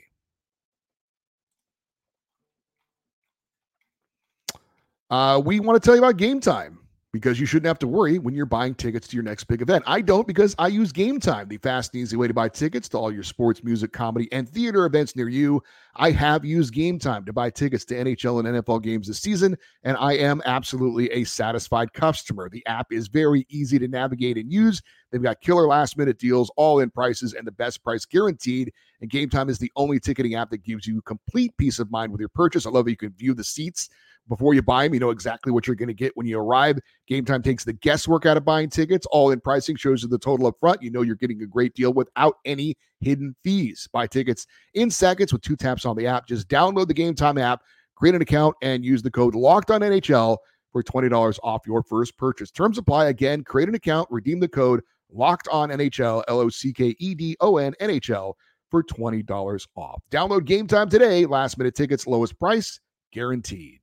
Uh, 5.10 5.40
we 5.44 5.60
want 5.60 5.80
to 5.80 5.86
tell 5.86 5.94
you 5.94 6.02
about 6.02 6.18
Gametime 6.18 6.78
because 7.12 7.40
you 7.40 7.46
shouldn't 7.46 7.66
have 7.66 7.78
to 7.78 7.86
worry 7.86 8.18
when 8.18 8.34
you're 8.34 8.46
buying 8.46 8.74
tickets 8.74 9.08
to 9.08 9.16
your 9.16 9.22
next 9.22 9.44
big 9.44 9.62
event. 9.62 9.82
I 9.86 10.02
don't 10.02 10.26
because 10.26 10.54
I 10.58 10.68
use 10.68 10.92
Gametime, 10.92 11.48
the 11.48 11.56
fast 11.56 11.94
and 11.94 12.02
easy 12.02 12.16
way 12.16 12.28
to 12.28 12.34
buy 12.34 12.48
tickets 12.48 12.88
to 12.90 12.98
all 12.98 13.10
your 13.10 13.22
sports, 13.22 13.64
music, 13.64 13.92
comedy, 13.92 14.28
and 14.30 14.48
theater 14.48 14.84
events 14.84 15.16
near 15.16 15.28
you. 15.28 15.62
I 15.96 16.10
have 16.10 16.44
used 16.44 16.74
Gametime 16.74 17.24
to 17.26 17.32
buy 17.32 17.50
tickets 17.50 17.84
to 17.86 17.94
NHL 17.94 18.46
and 18.46 18.62
NFL 18.62 18.82
games 18.82 19.08
this 19.08 19.20
season, 19.20 19.56
and 19.84 19.96
I 19.96 20.14
am 20.14 20.42
absolutely 20.44 21.10
a 21.10 21.24
satisfied 21.24 21.92
customer. 21.94 22.50
The 22.50 22.64
app 22.66 22.92
is 22.92 23.08
very 23.08 23.46
easy 23.48 23.78
to 23.78 23.88
navigate 23.88 24.36
and 24.36 24.52
use. 24.52 24.82
They've 25.10 25.22
got 25.22 25.40
killer 25.40 25.66
last 25.66 25.96
minute 25.96 26.18
deals, 26.18 26.50
all 26.56 26.80
in 26.80 26.90
prices, 26.90 27.32
and 27.32 27.46
the 27.46 27.52
best 27.52 27.82
price 27.82 28.04
guaranteed. 28.04 28.72
And 29.00 29.10
Gametime 29.10 29.48
is 29.48 29.58
the 29.58 29.70
only 29.76 30.00
ticketing 30.00 30.34
app 30.34 30.50
that 30.50 30.64
gives 30.64 30.86
you 30.86 31.00
complete 31.02 31.56
peace 31.56 31.78
of 31.78 31.90
mind 31.90 32.10
with 32.10 32.20
your 32.20 32.28
purchase. 32.30 32.66
I 32.66 32.70
love 32.70 32.86
that 32.86 32.90
you 32.90 32.96
can 32.96 33.12
view 33.12 33.34
the 33.34 33.44
seats 33.44 33.88
before 34.28 34.54
you 34.54 34.62
buy 34.62 34.84
them, 34.84 34.94
you 34.94 35.00
know 35.00 35.10
exactly 35.10 35.50
what 35.50 35.66
you're 35.66 35.76
going 35.76 35.88
to 35.88 35.94
get 35.94 36.16
when 36.16 36.26
you 36.26 36.38
arrive. 36.38 36.78
Gametime 37.10 37.42
takes 37.42 37.64
the 37.64 37.72
guesswork 37.72 38.26
out 38.26 38.36
of 38.36 38.44
buying 38.44 38.68
tickets. 38.68 39.06
All 39.06 39.30
in 39.30 39.40
pricing 39.40 39.76
shows 39.76 40.02
you 40.02 40.08
the 40.08 40.18
total 40.18 40.46
up 40.46 40.56
front. 40.60 40.82
You 40.82 40.90
know 40.90 41.02
you're 41.02 41.16
getting 41.16 41.42
a 41.42 41.46
great 41.46 41.74
deal 41.74 41.92
without 41.92 42.36
any 42.44 42.76
hidden 43.00 43.34
fees. 43.42 43.88
Buy 43.92 44.06
tickets 44.06 44.46
in 44.74 44.90
seconds 44.90 45.32
with 45.32 45.42
two 45.42 45.56
taps 45.56 45.86
on 45.86 45.96
the 45.96 46.06
app. 46.06 46.26
Just 46.26 46.48
download 46.48 46.88
the 46.88 46.94
Gametime 46.94 47.40
app, 47.40 47.62
create 47.96 48.14
an 48.14 48.22
account, 48.22 48.54
and 48.62 48.84
use 48.84 49.02
the 49.02 49.10
code 49.10 49.34
Locked 49.34 49.70
On 49.70 49.80
NHL 49.80 50.36
for 50.72 50.82
$20 50.82 51.38
off 51.42 51.62
your 51.66 51.82
first 51.82 52.16
purchase. 52.18 52.50
Terms 52.50 52.76
apply. 52.76 53.06
Again, 53.06 53.42
create 53.42 53.68
an 53.68 53.74
account, 53.74 54.08
redeem 54.10 54.40
the 54.40 54.48
code 54.48 54.82
Locked 55.10 55.48
On 55.48 55.70
NHL, 55.70 56.22
L 56.28 56.40
O 56.40 56.48
C 56.50 56.72
K 56.72 56.94
E 56.98 57.14
D 57.14 57.34
O 57.40 57.56
N 57.56 57.72
N 57.80 57.88
H 57.88 58.10
L 58.10 58.36
for 58.70 58.82
$20 58.82 59.66
off. 59.76 60.02
Download 60.10 60.40
Gametime 60.40 60.90
today. 60.90 61.26
Last 61.26 61.58
minute 61.58 61.74
tickets, 61.74 62.06
lowest 62.06 62.38
price 62.38 62.80
guaranteed. 63.12 63.80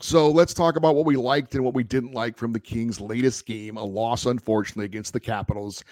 So 0.00 0.30
let's 0.30 0.54
talk 0.54 0.76
about 0.76 0.94
what 0.94 1.06
we 1.06 1.16
liked 1.16 1.54
and 1.54 1.64
what 1.64 1.74
we 1.74 1.82
didn't 1.82 2.12
like 2.12 2.36
from 2.36 2.52
the 2.52 2.60
Kings' 2.60 3.00
latest 3.00 3.46
game, 3.46 3.76
a 3.76 3.82
loss, 3.82 4.26
unfortunately, 4.26 4.84
against 4.84 5.12
the 5.12 5.20
Capitals. 5.20 5.82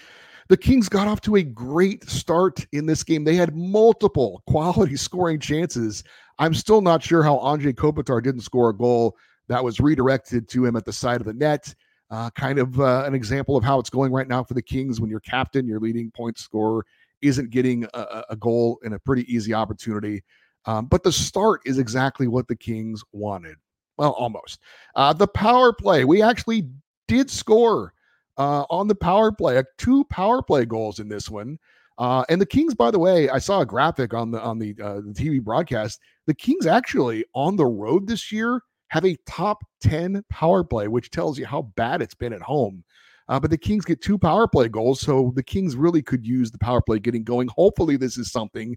The 0.49 0.57
Kings 0.57 0.89
got 0.89 1.09
off 1.09 1.21
to 1.23 1.37
a 1.37 1.43
great 1.43 2.09
start 2.09 2.65
in 2.71 2.87
this 2.87 3.03
game. 3.03 3.25
They 3.25 3.35
had 3.35 3.57
multiple 3.57 4.43
quality 4.49 4.97
scoring 4.97 5.41
chances. 5.41 6.05
I'm 6.39 6.55
still 6.55 6.81
not 6.81 7.03
sure 7.03 7.25
how 7.25 7.39
Anze 7.39 7.75
Kopitar 7.75 8.23
didn't 8.23 8.43
score 8.43 8.71
a 8.71 8.77
goal 8.77 9.17
that 9.49 9.65
was 9.65 9.81
redirected 9.81 10.49
to 10.51 10.65
him 10.65 10.77
at 10.77 10.85
the 10.85 10.93
side 10.93 11.21
of 11.21 11.27
the 11.27 11.33
net. 11.33 11.75
Uh, 12.09 12.31
kind 12.31 12.59
of 12.61 12.79
uh, 12.79 13.03
an 13.05 13.15
example 13.15 13.57
of 13.57 13.65
how 13.65 13.81
it's 13.81 13.91
going 13.91 14.13
right 14.13 14.29
now 14.29 14.45
for 14.45 14.55
the 14.55 14.63
Kings 14.63 15.01
when 15.01 15.11
your 15.11 15.21
captain, 15.21 15.67
your 15.67 15.81
leading 15.81 16.11
point 16.11 16.39
scorer, 16.39 16.85
isn't 17.21 17.51
getting 17.51 17.85
a, 17.95 18.23
a 18.31 18.37
goal 18.37 18.79
in 18.85 18.93
a 18.93 18.99
pretty 18.99 19.23
easy 19.33 19.53
opportunity. 19.53 20.23
Um, 20.67 20.87
but 20.87 21.03
the 21.03 21.13
start 21.13 21.61
is 21.65 21.79
exactly 21.79 22.29
what 22.29 22.47
the 22.49 22.57
Kings 22.57 23.03
wanted. 23.13 23.57
Well, 23.97 24.13
almost. 24.13 24.61
Uh, 24.95 25.13
the 25.13 25.29
power 25.29 25.73
play. 25.73 26.05
We 26.05 26.23
actually 26.23 26.69
did 27.09 27.31
score 27.31 27.95
uh, 28.37 28.65
on 28.69 28.89
the 28.89 28.95
power 28.95 29.33
play. 29.33 29.59
Uh, 29.59 29.63
two 29.79 30.05
power 30.05 30.43
play 30.43 30.65
goals 30.65 30.99
in 30.99 31.09
this 31.09 31.31
one. 31.31 31.59
Uh, 31.99 32.25
and 32.29 32.41
the 32.41 32.47
Kings, 32.47 32.75
by 32.75 32.91
the 32.91 32.99
way, 32.99 33.31
I 33.31 33.39
saw 33.39 33.61
a 33.61 33.67
graphic 33.67 34.13
on 34.13 34.31
the 34.31 34.41
on 34.43 34.59
the, 34.59 34.75
the 34.75 35.15
TV 35.17 35.43
broadcast. 35.43 35.99
The 36.27 36.35
Kings 36.35 36.67
actually 36.67 37.25
on 37.35 37.57
the 37.57 37.65
road 37.65 38.07
this 38.07 38.31
year 38.31 38.61
have 38.89 39.05
a 39.05 39.17
top 39.27 39.65
ten 39.81 40.23
power 40.31 40.63
play, 40.65 40.89
which 40.89 41.11
tells 41.11 41.39
you 41.39 41.47
how 41.47 41.63
bad 41.77 42.03
it's 42.03 42.15
been 42.15 42.33
at 42.33 42.43
home. 42.43 42.85
Uh, 43.29 43.41
but 43.41 43.51
the 43.51 43.59
Kings 43.59 43.85
get 43.85 44.01
two 44.01 44.19
power 44.19 44.47
play 44.47 44.69
goals, 44.69 45.01
so 45.01 45.33
the 45.35 45.43
Kings 45.43 45.75
really 45.75 46.03
could 46.03 46.25
use 46.25 46.51
the 46.51 46.59
power 46.59 46.81
play 46.81 46.99
getting 46.99 47.25
going. 47.25 47.49
Hopefully, 47.49 47.97
this 47.97 48.17
is 48.17 48.31
something 48.31 48.77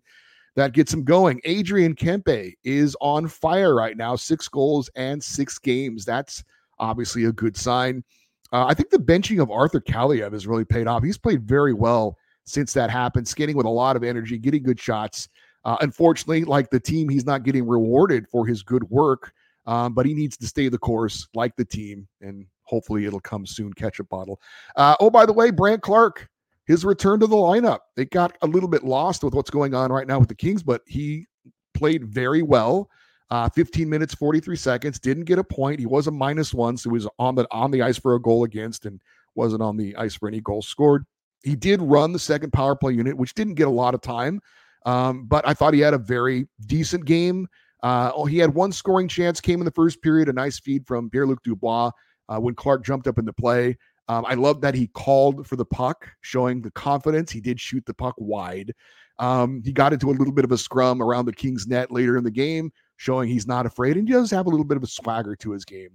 that 0.55 0.73
gets 0.73 0.93
him 0.93 1.03
going. 1.03 1.39
Adrian 1.43 1.95
Kempe 1.95 2.53
is 2.63 2.97
on 2.99 3.27
fire 3.27 3.75
right 3.75 3.95
now, 3.95 4.15
six 4.15 4.47
goals 4.47 4.89
and 4.95 5.23
six 5.23 5.59
games. 5.59 6.03
That's 6.03 6.43
obviously 6.79 7.25
a 7.25 7.31
good 7.31 7.55
sign. 7.55 8.03
Uh, 8.51 8.65
I 8.65 8.73
think 8.73 8.89
the 8.89 8.97
benching 8.97 9.41
of 9.41 9.51
Arthur 9.51 9.79
Kaliyev 9.79 10.33
has 10.33 10.47
really 10.47 10.65
paid 10.65 10.87
off. 10.87 11.03
He's 11.03 11.19
played 11.19 11.43
very 11.43 11.73
well 11.73 12.17
since 12.45 12.73
that 12.73 12.89
happened, 12.89 13.27
skating 13.27 13.55
with 13.55 13.67
a 13.67 13.69
lot 13.69 13.95
of 13.95 14.03
energy, 14.03 14.39
getting 14.39 14.63
good 14.63 14.79
shots. 14.79 15.29
Uh, 15.65 15.77
unfortunately, 15.81 16.43
like 16.45 16.71
the 16.71 16.79
team, 16.79 17.07
he's 17.07 17.25
not 17.25 17.43
getting 17.43 17.67
rewarded 17.67 18.27
for 18.27 18.47
his 18.47 18.63
good 18.63 18.83
work, 18.89 19.33
um, 19.69 19.93
but 19.93 20.07
he 20.07 20.15
needs 20.15 20.35
to 20.35 20.47
stay 20.47 20.67
the 20.67 20.79
course 20.79 21.27
like 21.35 21.55
the 21.55 21.63
team, 21.63 22.07
and 22.21 22.47
hopefully 22.63 23.05
it'll 23.05 23.19
come 23.19 23.45
soon. 23.45 23.71
Catch 23.71 23.99
a 23.99 24.03
bottle. 24.03 24.41
Uh, 24.75 24.95
oh, 24.99 25.11
by 25.11 25.27
the 25.27 25.33
way, 25.33 25.51
Brandt 25.51 25.83
Clarke, 25.83 26.27
his 26.65 26.83
return 26.83 27.19
to 27.19 27.27
the 27.27 27.35
lineup. 27.35 27.81
It 27.95 28.09
got 28.09 28.35
a 28.41 28.47
little 28.47 28.67
bit 28.67 28.83
lost 28.83 29.23
with 29.23 29.35
what's 29.35 29.51
going 29.51 29.75
on 29.75 29.91
right 29.91 30.07
now 30.07 30.17
with 30.17 30.27
the 30.27 30.33
Kings, 30.33 30.63
but 30.63 30.81
he 30.88 31.27
played 31.75 32.03
very 32.03 32.41
well. 32.41 32.89
Uh, 33.29 33.47
15 33.47 33.88
minutes, 33.88 34.15
43 34.15 34.55
seconds. 34.55 34.97
Didn't 34.97 35.25
get 35.25 35.38
a 35.38 35.43
point. 35.43 35.79
He 35.79 35.85
was 35.85 36.07
a 36.07 36.11
minus 36.11 36.51
one, 36.51 36.75
so 36.75 36.89
he 36.89 36.95
was 36.95 37.07
on 37.19 37.35
the 37.35 37.45
on 37.51 37.69
the 37.69 37.83
ice 37.83 37.99
for 37.99 38.15
a 38.15 38.21
goal 38.21 38.45
against, 38.45 38.88
and 38.88 38.99
wasn't 39.35 39.61
on 39.61 39.77
the 39.77 39.95
ice 39.97 40.15
for 40.15 40.27
any 40.27 40.41
goals 40.41 40.67
scored. 40.67 41.05
He 41.43 41.55
did 41.55 41.79
run 41.79 42.11
the 42.11 42.17
second 42.17 42.53
power 42.53 42.75
play 42.75 42.93
unit, 42.93 43.15
which 43.15 43.35
didn't 43.35 43.53
get 43.53 43.67
a 43.67 43.71
lot 43.71 43.93
of 43.93 44.01
time, 44.01 44.41
um, 44.88 45.25
but 45.27 45.47
I 45.47 45.53
thought 45.53 45.75
he 45.75 45.79
had 45.79 45.93
a 45.93 45.99
very 45.99 46.47
decent 46.65 47.05
game. 47.05 47.47
Uh, 47.81 48.12
oh, 48.13 48.25
he 48.25 48.38
had 48.38 48.53
one 48.53 48.71
scoring 48.71 49.07
chance, 49.07 49.39
came 49.39 49.59
in 49.62 49.65
the 49.65 49.71
first 49.71 50.01
period, 50.01 50.29
a 50.29 50.33
nice 50.33 50.59
feed 50.59 50.86
from 50.86 51.09
Pierre 51.09 51.25
Luc 51.25 51.41
Dubois 51.43 51.91
uh, 52.27 52.39
when 52.39 52.55
Clarke 52.55 52.83
jumped 52.83 53.07
up 53.07 53.17
in 53.17 53.25
the 53.25 53.33
play. 53.33 53.77
Um, 54.07 54.25
I 54.27 54.33
love 54.33 54.59
that 54.62 54.74
he 54.74 54.88
called 54.88 55.45
for 55.48 55.55
the 55.55 55.65
puck, 55.65 56.09
showing 56.21 56.62
the 56.62 56.71
confidence. 56.71 57.31
He 57.31 57.39
did 57.39 57.59
shoot 57.59 57.86
the 57.86 57.93
puck 57.93 58.15
wide. 58.17 58.74
Um, 59.19 59.62
he 59.63 59.71
got 59.71 59.93
into 59.93 60.09
a 60.09 60.12
little 60.12 60.33
bit 60.33 60.45
of 60.45 60.51
a 60.51 60.57
scrum 60.57 61.01
around 61.01 61.25
the 61.25 61.33
Kings 61.33 61.67
net 61.67 61.91
later 61.91 62.17
in 62.17 62.24
the 62.24 62.31
game, 62.31 62.71
showing 62.98 63.29
he's 63.29 63.48
not 63.48 63.65
afraid 63.65 63.98
and 63.98 64.07
does 64.07 64.31
have 64.31 64.48
a 64.48 64.50
little 64.50 64.65
bit 64.65 64.77
of 64.77 64.83
a 64.83 64.88
swagger 64.88 65.36
to 65.36 65.51
his 65.51 65.63
game, 65.63 65.91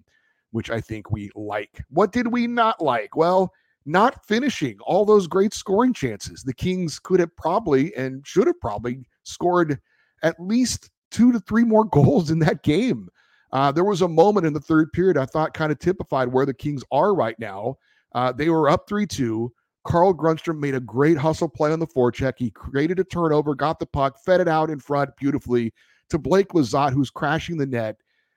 which 0.52 0.70
I 0.70 0.80
think 0.80 1.10
we 1.10 1.30
like. 1.34 1.82
What 1.88 2.12
did 2.12 2.28
we 2.28 2.46
not 2.46 2.80
like? 2.82 3.16
Well, 3.16 3.52
not 3.86 4.24
finishing 4.26 4.78
all 4.80 5.04
those 5.04 5.26
great 5.26 5.52
scoring 5.52 5.92
chances. 5.92 6.42
The 6.42 6.54
Kings 6.54 6.98
could 6.98 7.20
have 7.20 7.34
probably 7.36 7.94
and 7.96 8.26
should 8.26 8.46
have 8.46 8.60
probably 8.60 9.04
scored 9.24 9.80
at 10.22 10.38
least 10.38 10.90
two 11.14 11.32
to 11.32 11.40
three 11.40 11.64
more 11.64 11.84
goals 11.90 12.30
in 12.30 12.38
that 12.40 12.62
game. 12.62 13.08
Uh, 13.52 13.70
there 13.70 13.84
was 13.84 14.02
a 14.02 14.08
moment 14.08 14.46
in 14.46 14.52
the 14.52 14.60
third 14.60 14.92
period 14.92 15.16
I 15.16 15.26
thought 15.26 15.54
kind 15.54 15.70
of 15.70 15.78
typified 15.78 16.28
where 16.28 16.44
the 16.44 16.52
Kings 16.52 16.82
are 16.90 17.14
right 17.14 17.38
now. 17.38 17.76
Uh, 18.12 18.32
they 18.32 18.48
were 18.48 18.68
up 18.68 18.88
3 18.88 19.06
2. 19.06 19.52
Carl 19.84 20.14
Grundstrom 20.14 20.58
made 20.58 20.74
a 20.74 20.80
great 20.80 21.18
hustle 21.18 21.48
play 21.48 21.70
on 21.70 21.78
the 21.78 21.86
forecheck. 21.86 22.34
He 22.38 22.50
created 22.50 22.98
a 22.98 23.04
turnover, 23.04 23.54
got 23.54 23.78
the 23.78 23.86
puck, 23.86 24.18
fed 24.24 24.40
it 24.40 24.48
out 24.48 24.70
in 24.70 24.80
front 24.80 25.10
beautifully 25.16 25.72
to 26.08 26.18
Blake 26.18 26.48
Lizotte, 26.48 26.92
who's 26.92 27.10
crashing 27.10 27.58
the 27.58 27.66
net. 27.66 27.96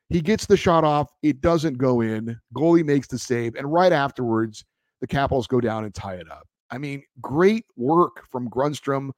He 0.10 0.22
gets 0.22 0.46
the 0.46 0.58
shot 0.58 0.84
off. 0.84 1.10
It 1.22 1.42
doesn't 1.42 1.78
go 1.78 2.02
in. 2.02 2.40
Goalie 2.54 2.86
makes 2.86 3.08
the 3.08 3.18
save. 3.18 3.56
And 3.56 3.72
right 3.72 3.92
afterwards, 3.92 4.66
the 5.00 5.08
Capitals 5.08 5.48
go 5.48 5.62
down 5.62 5.84
and 5.86 5.94
tie 5.94 6.16
it 6.16 6.30
up. 6.30 6.48
I 6.70 6.78
mean, 6.78 7.04
great 7.22 7.66
work 7.76 8.26
from 8.30 8.50
Grundstrom, 8.50 9.12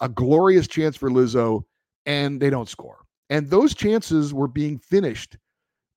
a 0.00 0.08
glorious 0.08 0.66
chance 0.66 0.96
for 0.96 1.08
Lizzo, 1.08 1.62
and 2.04 2.40
they 2.40 2.50
don't 2.50 2.68
score. 2.68 3.05
And 3.30 3.48
those 3.50 3.74
chances 3.74 4.32
were 4.32 4.48
being 4.48 4.78
finished 4.78 5.36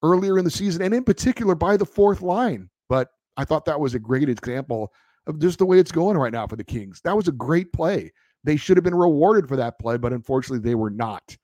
earlier 0.03 0.37
in 0.37 0.45
the 0.45 0.51
season, 0.51 0.81
and 0.81 0.93
in 0.93 1.03
particular 1.03 1.55
by 1.55 1.77
the 1.77 1.85
fourth 1.85 2.21
line. 2.21 2.69
But 2.87 3.09
I 3.37 3.45
thought 3.45 3.65
that 3.65 3.79
was 3.79 3.95
a 3.95 3.99
great 3.99 4.29
example 4.29 4.91
of 5.27 5.39
just 5.39 5.59
the 5.59 5.65
way 5.65 5.79
it's 5.79 5.91
going 5.91 6.17
right 6.17 6.33
now 6.33 6.47
for 6.47 6.55
the 6.55 6.63
Kings. 6.63 7.01
That 7.03 7.15
was 7.15 7.27
a 7.27 7.33
great 7.33 7.71
play. 7.71 8.11
They 8.43 8.55
should 8.55 8.77
have 8.77 8.83
been 8.83 8.95
rewarded 8.95 9.47
for 9.47 9.55
that 9.57 9.77
play, 9.79 9.97
but 9.97 10.13
unfortunately, 10.13 10.67
they 10.67 10.75
were 10.75 10.89
not. 10.89 11.35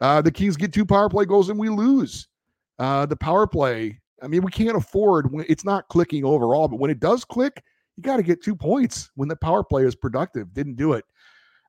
Uh, 0.00 0.20
the 0.20 0.30
Kings 0.30 0.56
get 0.56 0.72
two 0.72 0.84
power 0.84 1.08
play 1.08 1.24
goals 1.24 1.48
and 1.48 1.58
we 1.58 1.68
lose. 1.68 2.28
Uh, 2.78 3.06
the 3.06 3.16
power 3.16 3.46
play, 3.46 4.00
I 4.22 4.26
mean, 4.26 4.42
we 4.42 4.50
can't 4.50 4.76
afford 4.76 5.32
when 5.32 5.46
it's 5.48 5.64
not 5.64 5.88
clicking 5.88 6.24
overall, 6.24 6.68
but 6.68 6.78
when 6.78 6.90
it 6.90 7.00
does 7.00 7.24
click, 7.24 7.62
you 7.96 8.02
got 8.02 8.16
to 8.16 8.22
get 8.22 8.42
two 8.42 8.56
points 8.56 9.10
when 9.14 9.28
the 9.28 9.36
power 9.36 9.62
play 9.62 9.84
is 9.84 9.94
productive. 9.94 10.52
Didn't 10.52 10.76
do 10.76 10.94
it. 10.94 11.04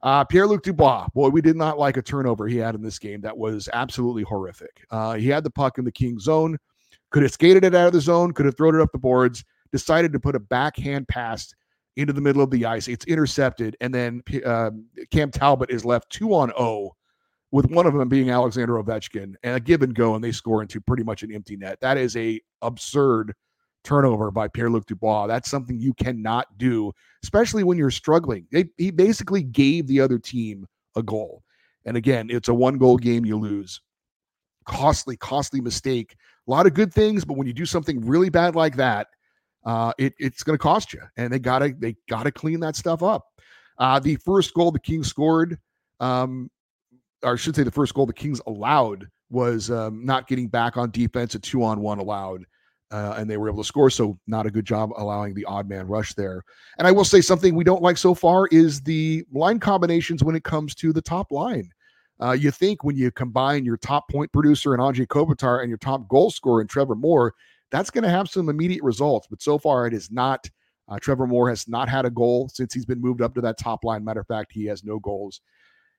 Uh, 0.04 0.24
Pierre 0.24 0.48
Luc 0.48 0.64
Dubois, 0.64 1.08
boy, 1.16 1.30
we 1.30 1.42
did 1.42 1.56
not 1.56 1.80
like 1.80 1.98
a 1.98 2.02
turnover 2.02 2.48
he 2.48 2.58
had 2.58 2.76
in 2.76 2.82
this 2.84 3.00
game. 3.00 3.22
That 3.22 3.38
was 3.38 3.68
absolutely 3.74 4.24
horrific. 4.24 4.86
Uh, 4.92 5.14
he 5.16 5.28
had 5.28 5.44
the 5.44 5.50
puck 5.50 5.78
in 5.78 5.86
the 5.86 5.92
King 5.92 6.20
zone, 6.20 6.58
could 7.10 7.24
have 7.24 7.32
skated 7.32 7.64
it 7.64 7.74
out 7.74 7.88
of 7.88 7.94
the 7.94 8.02
zone, 8.02 8.32
could 8.32 8.46
have 8.46 8.56
thrown 8.56 8.76
it 8.76 8.82
up 8.82 8.92
the 8.92 9.00
boards, 9.00 9.44
decided 9.72 10.14
to 10.14 10.20
put 10.20 10.36
a 10.36 10.40
backhand 10.40 11.08
pass 11.08 11.54
into 11.96 12.14
the 12.14 12.22
middle 12.22 12.42
of 12.42 12.52
the 12.52 12.66
ice. 12.66 12.88
It's 12.88 13.06
intercepted, 13.06 13.78
and 13.82 13.94
then 13.94 14.22
uh, 14.46 14.72
Cam 15.12 15.32
Talbot 15.32 15.72
is 15.72 15.86
left 15.86 16.10
two 16.10 16.36
on 16.36 16.52
O, 16.58 16.94
with 17.52 17.72
one 17.72 17.88
of 17.88 17.94
them 17.94 18.10
being 18.10 18.30
Alexander 18.30 18.74
Ovechkin, 18.74 19.34
and 19.44 19.56
a 19.56 19.60
give 19.60 19.82
and 19.82 19.96
go, 19.96 20.16
and 20.16 20.24
they 20.24 20.34
score 20.34 20.62
into 20.62 20.82
pretty 20.82 21.04
much 21.04 21.24
an 21.24 21.34
empty 21.34 21.56
net. 21.56 21.80
That 21.80 21.98
is 21.98 22.16
a 22.18 22.42
absurd 22.62 23.34
turnover 23.86 24.32
by 24.32 24.48
Pierre 24.50 24.70
Luc 24.70 24.86
Dubois. 24.86 25.28
That's 25.28 25.50
something 25.50 25.80
you 25.80 25.94
cannot 25.94 26.58
do, 26.58 26.92
especially 27.24 27.64
when 27.64 27.78
you're 27.78 27.92
struggling. 27.92 28.46
They, 28.52 28.66
he 28.78 28.92
basically 28.92 29.44
gave 29.44 29.88
the 29.88 30.02
other 30.02 30.20
team 30.20 30.66
a 30.98 31.04
goal. 31.04 31.44
And 31.86 31.96
again, 31.96 32.28
it's 32.30 32.50
a 32.50 32.54
one 32.54 32.78
goal 32.78 32.98
game, 32.98 33.26
you 33.26 33.38
lose. 33.38 33.80
Costly, 34.66 35.16
costly 35.16 35.62
mistake. 35.62 36.16
A 36.48 36.52
lot 36.52 36.66
of 36.66 36.74
good 36.74 36.94
things, 36.94 37.24
but 37.24 37.38
when 37.38 37.48
you 37.48 37.54
do 37.54 37.66
something 37.66 38.06
really 38.06 38.30
bad 38.30 38.56
like 38.56 38.76
that, 38.78 39.08
uh, 39.66 39.94
it, 39.98 40.14
it's 40.20 40.44
going 40.44 40.58
to 40.58 40.62
cost 40.62 40.94
you. 40.94 41.02
And 41.18 41.32
they 41.32 41.40
gotta 41.40 41.74
they 41.78 41.96
gotta 42.10 42.32
clean 42.32 42.60
that 42.62 42.76
stuff 42.76 43.04
up. 43.04 43.26
Uh, 43.78 44.00
the 44.00 44.16
first 44.18 44.54
goal 44.54 44.72
the 44.72 44.80
Kings 44.80 45.08
scored, 45.08 45.60
um, 46.00 46.50
or 47.24 47.34
I 47.34 47.36
should 47.36 47.56
say, 47.56 47.64
the 47.64 47.72
first 47.72 47.94
goal 47.94 48.06
the 48.06 48.14
Kings 48.14 48.42
allowed 48.48 49.08
was 49.30 49.70
um, 49.70 50.06
not 50.06 50.28
getting 50.28 50.48
back 50.48 50.78
on 50.78 50.92
defense. 50.92 51.36
A 51.36 51.40
two 51.40 51.64
on 51.64 51.80
one 51.82 52.00
allowed 52.00 52.46
uh, 52.92 53.16
and 53.18 53.30
they 53.30 53.38
were 53.38 53.50
able 53.50 53.64
to 53.64 53.68
score. 53.68 53.90
So 53.90 54.18
not 54.28 54.46
a 54.46 54.52
good 54.52 54.66
job 54.66 54.92
allowing 54.98 55.34
the 55.34 55.46
odd 55.46 55.68
man 55.68 55.88
rush 55.88 56.14
there. 56.14 56.44
And 56.78 56.88
I 56.88 56.92
will 56.92 57.06
say 57.06 57.22
something 57.22 57.56
we 57.56 57.64
don't 57.64 57.82
like 57.82 57.98
so 57.98 58.14
far 58.14 58.48
is 58.48 58.82
the 58.82 59.26
line 59.34 59.60
combinations 59.60 60.24
when 60.24 60.36
it 60.36 60.44
comes 60.44 60.76
to 60.76 60.94
the 60.94 61.02
top 61.02 61.32
line. 61.32 61.70
Uh, 62.22 62.32
you 62.32 62.52
think 62.52 62.84
when 62.84 62.96
you 62.96 63.12
combine 63.12 63.66
your 63.66 63.78
top 63.78 64.10
point 64.10 64.32
producer 64.32 64.74
and 64.74 64.82
Anze 64.82 65.06
Kopitar 65.08 65.62
and 65.62 65.70
your 65.70 65.78
top 65.78 66.08
goal 66.08 66.32
scorer 66.32 66.62
and 66.62 66.70
Trevor 66.70 66.96
Moore, 66.96 67.34
that's 67.72 67.90
going 67.90 68.04
to 68.04 68.10
have 68.10 68.30
some 68.30 68.48
immediate 68.48 68.84
results. 68.84 69.28
But 69.30 69.42
so 69.42 69.58
far, 69.58 69.88
it 69.88 69.94
is 69.94 70.12
not. 70.12 70.50
Uh, 70.88 71.00
Trevor 71.00 71.26
Moore 71.26 71.50
has 71.50 71.68
not 71.68 71.90
had 71.90 72.06
a 72.06 72.12
goal 72.12 72.48
since 72.48 72.72
he's 72.72 72.86
been 72.86 73.02
moved 73.02 73.22
up 73.22 73.34
to 73.34 73.42
that 73.42 73.58
top 73.58 73.84
line. 73.84 74.06
Matter 74.06 74.20
of 74.20 74.28
fact, 74.28 74.52
he 74.52 74.66
has 74.66 74.84
no 74.84 75.00
goals 75.00 75.42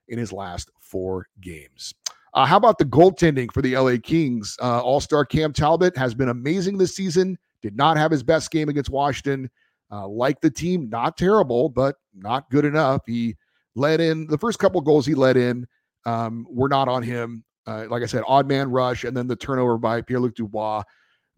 in 0.07 0.17
his 0.17 0.31
last 0.31 0.71
four 0.79 1.27
games. 1.41 1.93
Uh, 2.33 2.45
how 2.45 2.57
about 2.57 2.77
the 2.77 2.85
goaltending 2.85 3.51
for 3.51 3.61
the 3.61 3.77
LA 3.77 3.95
Kings? 4.01 4.57
Uh, 4.61 4.81
All 4.81 4.99
star 4.99 5.25
Cam 5.25 5.53
Talbot 5.53 5.95
has 5.97 6.13
been 6.13 6.29
amazing 6.29 6.77
this 6.77 6.95
season. 6.95 7.37
Did 7.61 7.75
not 7.75 7.97
have 7.97 8.11
his 8.11 8.23
best 8.23 8.51
game 8.51 8.69
against 8.69 8.89
Washington. 8.89 9.49
Uh, 9.91 10.07
like 10.07 10.41
the 10.41 10.49
team, 10.49 10.89
not 10.89 11.17
terrible, 11.17 11.69
but 11.69 11.95
not 12.13 12.49
good 12.49 12.65
enough. 12.65 13.01
He 13.07 13.35
led 13.75 14.01
in 14.01 14.27
the 14.27 14.37
first 14.37 14.59
couple 14.59 14.81
goals 14.81 15.05
he 15.05 15.15
led 15.15 15.37
in 15.37 15.65
um, 16.05 16.45
were 16.49 16.69
not 16.69 16.87
on 16.87 17.03
him. 17.03 17.43
Uh, 17.65 17.85
like 17.89 18.03
I 18.03 18.05
said, 18.05 18.23
odd 18.27 18.47
man 18.47 18.69
rush 18.69 19.03
and 19.03 19.15
then 19.15 19.27
the 19.27 19.35
turnover 19.35 19.77
by 19.77 20.01
Pierre 20.01 20.19
Luc 20.19 20.35
Dubois. 20.35 20.83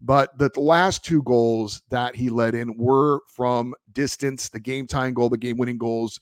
But 0.00 0.36
the 0.38 0.50
last 0.56 1.04
two 1.04 1.22
goals 1.24 1.82
that 1.90 2.16
he 2.16 2.30
led 2.30 2.54
in 2.54 2.76
were 2.76 3.20
from 3.28 3.74
distance 3.92 4.48
the 4.48 4.60
game 4.60 4.86
tying 4.86 5.12
goal, 5.12 5.28
the 5.28 5.36
game 5.36 5.58
winning 5.58 5.76
goals, 5.76 6.18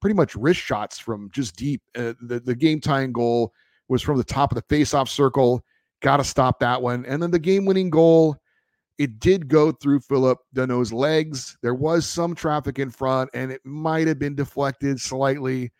pretty 0.00 0.14
much 0.14 0.36
wrist 0.36 0.60
shots 0.60 0.98
from 0.98 1.30
just 1.32 1.56
deep. 1.56 1.82
Uh, 1.96 2.12
the, 2.20 2.38
the 2.38 2.54
game 2.54 2.80
tying 2.80 3.12
goal 3.12 3.52
was 3.88 4.02
from 4.02 4.18
the 4.18 4.24
top 4.24 4.52
of 4.52 4.56
the 4.56 4.74
faceoff 4.74 5.08
circle. 5.08 5.64
Got 6.02 6.18
to 6.18 6.24
stop 6.24 6.60
that 6.60 6.82
one. 6.82 7.04
And 7.06 7.22
then 7.22 7.30
the 7.30 7.38
game 7.38 7.64
winning 7.64 7.90
goal, 7.90 8.36
it 8.98 9.18
did 9.18 9.48
go 9.48 9.72
through 9.72 10.00
Phillip 10.00 10.38
Danault's 10.54 10.92
legs. 10.92 11.56
There 11.62 11.74
was 11.74 12.06
some 12.06 12.34
traffic 12.34 12.78
in 12.78 12.90
front, 12.90 13.30
and 13.34 13.50
it 13.50 13.60
might 13.64 14.06
have 14.06 14.18
been 14.18 14.34
deflected 14.34 15.00
slightly, 15.00 15.72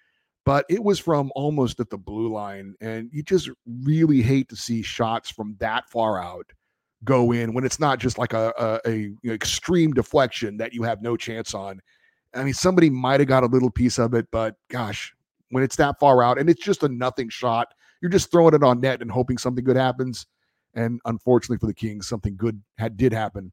but 0.44 0.64
it 0.68 0.82
was 0.82 0.98
from 0.98 1.32
almost 1.34 1.80
at 1.80 1.90
the 1.90 1.98
blue 1.98 2.28
line. 2.28 2.74
And 2.80 3.10
you 3.12 3.22
just 3.22 3.50
really 3.84 4.22
hate 4.22 4.48
to 4.50 4.56
see 4.56 4.82
shots 4.82 5.30
from 5.30 5.56
that 5.60 5.88
far 5.88 6.22
out 6.22 6.52
go 7.04 7.32
in 7.32 7.52
when 7.52 7.64
it's 7.64 7.80
not 7.80 7.98
just 7.98 8.18
like 8.18 8.32
a, 8.32 8.80
a, 8.86 8.90
a 9.24 9.32
extreme 9.32 9.92
deflection 9.92 10.56
that 10.56 10.72
you 10.72 10.82
have 10.82 11.02
no 11.02 11.16
chance 11.16 11.54
on. 11.54 11.80
I 12.34 12.44
mean, 12.44 12.54
somebody 12.54 12.90
might 12.90 13.20
have 13.20 13.28
got 13.28 13.44
a 13.44 13.46
little 13.46 13.70
piece 13.70 13.98
of 13.98 14.14
it, 14.14 14.26
but 14.30 14.56
gosh, 14.70 15.14
when 15.50 15.62
it's 15.62 15.76
that 15.76 15.98
far 15.98 16.22
out 16.22 16.38
and 16.38 16.50
it's 16.50 16.62
just 16.62 16.82
a 16.82 16.88
nothing 16.88 17.28
shot 17.28 17.68
you're 18.00 18.10
just 18.10 18.30
throwing 18.30 18.54
it 18.54 18.62
on 18.62 18.80
net 18.80 19.02
and 19.02 19.10
hoping 19.10 19.38
something 19.38 19.64
good 19.64 19.76
happens. 19.76 20.26
And 20.74 21.00
unfortunately 21.04 21.58
for 21.58 21.66
the 21.66 21.74
Kings, 21.74 22.06
something 22.08 22.36
good 22.36 22.62
had 22.78 22.96
did 22.96 23.12
happen 23.12 23.52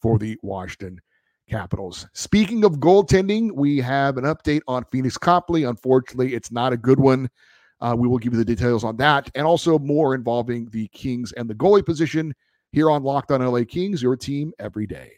for 0.00 0.18
the 0.18 0.38
Washington 0.42 1.00
Capitals. 1.48 2.06
Speaking 2.14 2.64
of 2.64 2.74
goaltending, 2.74 3.52
we 3.52 3.78
have 3.78 4.16
an 4.16 4.24
update 4.24 4.62
on 4.66 4.84
Pheonix 4.84 5.18
Copley. 5.18 5.64
Unfortunately, 5.64 6.34
it's 6.34 6.50
not 6.50 6.72
a 6.72 6.76
good 6.76 6.98
one. 6.98 7.28
Uh, 7.80 7.94
we 7.98 8.08
will 8.08 8.18
give 8.18 8.32
you 8.32 8.38
the 8.38 8.44
details 8.44 8.84
on 8.84 8.96
that 8.96 9.28
and 9.34 9.44
also 9.44 9.78
more 9.78 10.14
involving 10.14 10.68
the 10.70 10.88
Kings 10.88 11.32
and 11.32 11.50
the 11.50 11.54
goalie 11.54 11.84
position 11.84 12.32
here 12.70 12.90
on 12.90 13.02
Locked 13.02 13.32
on 13.32 13.44
LA 13.44 13.64
Kings, 13.64 14.02
your 14.02 14.16
team 14.16 14.52
every 14.58 14.86
day. 14.86 15.12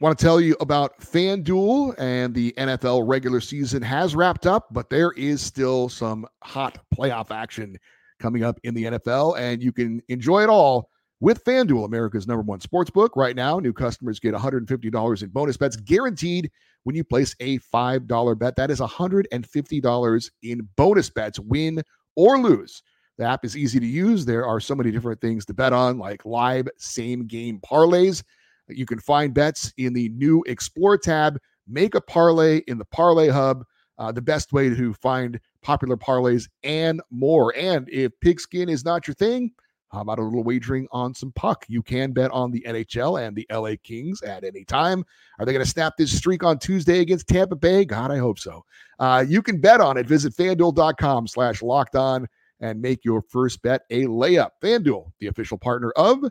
Want 0.00 0.18
to 0.18 0.24
tell 0.24 0.40
you 0.40 0.56
about 0.58 0.98
FanDuel 0.98 1.94
and 1.98 2.34
the 2.34 2.52
NFL 2.58 3.06
regular 3.06 3.40
season 3.40 3.80
has 3.80 4.16
wrapped 4.16 4.44
up, 4.44 4.66
but 4.72 4.90
there 4.90 5.12
is 5.12 5.40
still 5.40 5.88
some 5.88 6.26
hot 6.42 6.78
playoff 6.92 7.30
action 7.30 7.78
coming 8.18 8.42
up 8.42 8.58
in 8.64 8.74
the 8.74 8.84
NFL, 8.84 9.38
and 9.38 9.62
you 9.62 9.70
can 9.70 10.02
enjoy 10.08 10.42
it 10.42 10.48
all 10.48 10.90
with 11.20 11.44
FanDuel, 11.44 11.84
America's 11.84 12.26
number 12.26 12.42
one 12.42 12.60
sports 12.60 12.90
book. 12.90 13.14
Right 13.14 13.36
now, 13.36 13.60
new 13.60 13.72
customers 13.72 14.18
get 14.18 14.34
$150 14.34 15.22
in 15.22 15.28
bonus 15.28 15.56
bets 15.56 15.76
guaranteed 15.76 16.50
when 16.82 16.96
you 16.96 17.04
place 17.04 17.36
a 17.38 17.60
$5 17.60 18.38
bet. 18.38 18.56
That 18.56 18.72
is 18.72 18.80
$150 18.80 20.30
in 20.42 20.68
bonus 20.76 21.08
bets, 21.08 21.38
win 21.38 21.80
or 22.16 22.38
lose. 22.40 22.82
The 23.16 23.26
app 23.26 23.44
is 23.44 23.56
easy 23.56 23.78
to 23.78 23.86
use. 23.86 24.24
There 24.24 24.44
are 24.44 24.58
so 24.58 24.74
many 24.74 24.90
different 24.90 25.20
things 25.20 25.44
to 25.46 25.54
bet 25.54 25.72
on, 25.72 25.98
like 25.98 26.26
live 26.26 26.66
same 26.78 27.28
game 27.28 27.60
parlays 27.60 28.24
you 28.68 28.86
can 28.86 28.98
find 28.98 29.34
bets 29.34 29.72
in 29.76 29.92
the 29.92 30.08
new 30.10 30.42
Explore 30.46 30.98
tab. 30.98 31.38
Make 31.66 31.94
a 31.94 32.00
parlay 32.00 32.58
in 32.66 32.78
the 32.78 32.84
Parlay 32.84 33.28
Hub, 33.28 33.64
uh, 33.98 34.12
the 34.12 34.22
best 34.22 34.52
way 34.52 34.68
to 34.68 34.94
find 34.94 35.40
popular 35.62 35.96
parlays 35.96 36.48
and 36.62 37.00
more. 37.10 37.54
And 37.56 37.88
if 37.90 38.12
pigskin 38.20 38.68
is 38.68 38.84
not 38.84 39.06
your 39.06 39.14
thing, 39.14 39.52
how 39.94 40.00
about 40.00 40.18
a 40.18 40.22
little 40.22 40.42
wagering 40.42 40.88
on 40.90 41.14
some 41.14 41.32
puck? 41.32 41.64
You 41.68 41.82
can 41.82 42.12
bet 42.12 42.30
on 42.32 42.50
the 42.50 42.64
NHL 42.66 43.24
and 43.24 43.36
the 43.36 43.46
LA 43.50 43.76
Kings 43.82 44.22
at 44.22 44.42
any 44.42 44.64
time. 44.64 45.04
Are 45.38 45.46
they 45.46 45.52
going 45.52 45.64
to 45.64 45.70
snap 45.70 45.94
this 45.96 46.14
streak 46.14 46.42
on 46.42 46.58
Tuesday 46.58 47.00
against 47.00 47.28
Tampa 47.28 47.54
Bay? 47.54 47.84
God, 47.84 48.10
I 48.10 48.18
hope 48.18 48.38
so. 48.38 48.64
Uh, 48.98 49.24
you 49.26 49.40
can 49.40 49.60
bet 49.60 49.80
on 49.80 49.96
it. 49.96 50.06
Visit 50.06 50.34
fanduel.com 50.34 51.28
slash 51.28 51.62
locked 51.62 51.94
on 51.94 52.26
and 52.60 52.82
make 52.82 53.04
your 53.04 53.22
first 53.22 53.62
bet 53.62 53.82
a 53.90 54.04
layup. 54.04 54.50
FanDuel, 54.62 55.12
the 55.20 55.28
official 55.28 55.58
partner 55.58 55.92
of 55.96 56.24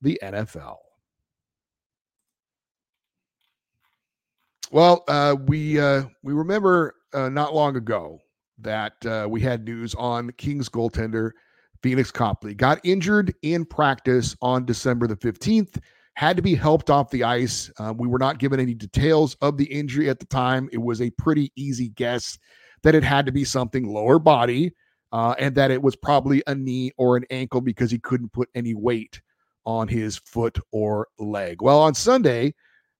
the 0.00 0.18
NFL. 0.22 0.76
Well, 4.72 5.02
uh, 5.08 5.34
we 5.46 5.80
uh, 5.80 6.04
we 6.22 6.32
remember 6.32 6.94
uh, 7.12 7.28
not 7.28 7.54
long 7.54 7.76
ago 7.76 8.20
that 8.58 8.94
uh, 9.04 9.26
we 9.28 9.40
had 9.40 9.64
news 9.64 9.96
on 9.96 10.30
Kings 10.38 10.68
goaltender 10.68 11.32
Pheonix 11.82 12.12
Copley 12.12 12.54
got 12.54 12.78
injured 12.84 13.34
in 13.42 13.64
practice 13.64 14.36
on 14.40 14.64
December 14.64 15.08
the 15.08 15.16
fifteenth. 15.16 15.80
Had 16.14 16.36
to 16.36 16.42
be 16.42 16.54
helped 16.54 16.90
off 16.90 17.10
the 17.10 17.24
ice. 17.24 17.70
Uh, 17.78 17.94
we 17.96 18.06
were 18.06 18.18
not 18.18 18.38
given 18.38 18.60
any 18.60 18.74
details 18.74 19.34
of 19.40 19.56
the 19.56 19.64
injury 19.64 20.08
at 20.08 20.20
the 20.20 20.26
time. 20.26 20.68
It 20.72 20.78
was 20.78 21.00
a 21.00 21.10
pretty 21.10 21.50
easy 21.56 21.88
guess 21.88 22.38
that 22.82 22.94
it 22.94 23.02
had 23.02 23.26
to 23.26 23.32
be 23.32 23.44
something 23.44 23.88
lower 23.88 24.18
body, 24.18 24.72
uh, 25.12 25.34
and 25.38 25.54
that 25.56 25.70
it 25.72 25.82
was 25.82 25.96
probably 25.96 26.42
a 26.46 26.54
knee 26.54 26.92
or 26.96 27.16
an 27.16 27.24
ankle 27.30 27.60
because 27.60 27.90
he 27.90 27.98
couldn't 27.98 28.32
put 28.32 28.48
any 28.54 28.74
weight 28.74 29.20
on 29.64 29.88
his 29.88 30.18
foot 30.18 30.58
or 30.70 31.08
leg. 31.18 31.60
Well, 31.60 31.80
on 31.80 31.94
Sunday 31.94 32.54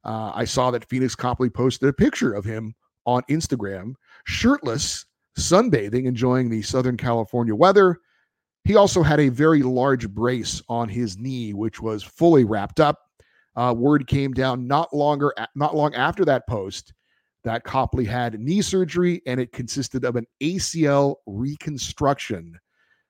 uh, 0.04 0.32
I 0.34 0.44
saw 0.44 0.70
that 0.70 0.88
Pheonix 0.88 1.16
Copley 1.16 1.50
posted 1.50 1.88
a 1.88 1.92
picture 1.92 2.32
of 2.32 2.44
him 2.44 2.74
on 3.06 3.22
Instagram, 3.30 3.94
shirtless, 4.24 5.04
sunbathing, 5.38 6.06
enjoying 6.06 6.50
the 6.50 6.62
Southern 6.62 6.96
California 6.96 7.54
weather. 7.54 7.98
He 8.64 8.76
also 8.76 9.02
had 9.02 9.20
a 9.20 9.28
very 9.28 9.62
large 9.62 10.08
brace 10.08 10.62
on 10.68 10.88
his 10.88 11.18
knee, 11.18 11.54
which 11.54 11.80
was 11.80 12.02
fully 12.02 12.44
wrapped 12.44 12.80
up. 12.80 12.98
Uh, 13.56 13.74
word 13.76 14.06
came 14.06 14.32
down 14.32 14.66
not 14.66 14.92
longer, 14.94 15.34
not 15.54 15.74
long 15.74 15.94
after 15.94 16.24
that 16.24 16.46
post 16.46 16.92
that 17.42 17.64
Copley 17.64 18.04
had 18.04 18.38
knee 18.38 18.60
surgery, 18.62 19.22
and 19.26 19.40
it 19.40 19.52
consisted 19.52 20.04
of 20.04 20.16
an 20.16 20.26
ACL 20.42 21.16
reconstruction. 21.26 22.58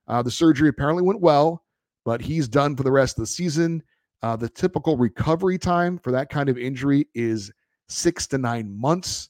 Uh, 0.07 0.21
the 0.21 0.31
surgery 0.31 0.69
apparently 0.69 1.03
went 1.03 1.19
well, 1.19 1.63
but 2.05 2.21
he's 2.21 2.47
done 2.47 2.75
for 2.75 2.83
the 2.83 2.91
rest 2.91 3.17
of 3.17 3.23
the 3.23 3.27
season. 3.27 3.83
Uh, 4.23 4.35
the 4.35 4.49
typical 4.49 4.97
recovery 4.97 5.57
time 5.57 5.97
for 5.97 6.11
that 6.11 6.29
kind 6.29 6.49
of 6.49 6.57
injury 6.57 7.07
is 7.15 7.51
six 7.87 8.27
to 8.27 8.37
nine 8.37 8.77
months. 8.79 9.29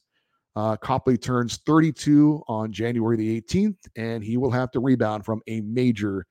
Uh, 0.54 0.76
Copley 0.76 1.16
turns 1.16 1.58
32 1.64 2.42
on 2.46 2.72
January 2.72 3.16
the 3.16 3.40
18th, 3.40 3.78
and 3.96 4.22
he 4.22 4.36
will 4.36 4.50
have 4.50 4.70
to 4.72 4.80
rebound 4.80 5.24
from 5.24 5.40
a 5.46 5.62
major 5.62 6.26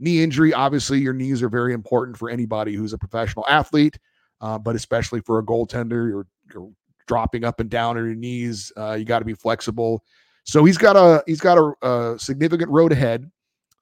knee 0.00 0.22
injury. 0.22 0.52
Obviously, 0.52 0.98
your 0.98 1.12
knees 1.12 1.42
are 1.42 1.48
very 1.48 1.72
important 1.72 2.16
for 2.16 2.30
anybody 2.30 2.74
who's 2.74 2.92
a 2.92 2.98
professional 2.98 3.44
athlete, 3.48 3.96
uh, 4.40 4.58
but 4.58 4.74
especially 4.74 5.20
for 5.20 5.38
a 5.38 5.42
goaltender, 5.44 6.08
you're, 6.08 6.26
you're, 6.52 6.70
dropping 7.06 7.42
up 7.42 7.58
and 7.58 7.68
down 7.68 7.98
on 7.98 8.04
your 8.04 8.14
knees. 8.14 8.72
Uh, 8.76 8.92
you 8.92 9.04
got 9.04 9.18
to 9.18 9.24
be 9.24 9.34
flexible. 9.34 10.04
So 10.44 10.64
he's 10.64 10.78
got 10.78 10.94
a 10.94 11.24
he's 11.26 11.40
got 11.40 11.58
a, 11.58 11.72
a 11.86 12.18
significant 12.20 12.70
road 12.70 12.92
ahead. 12.92 13.28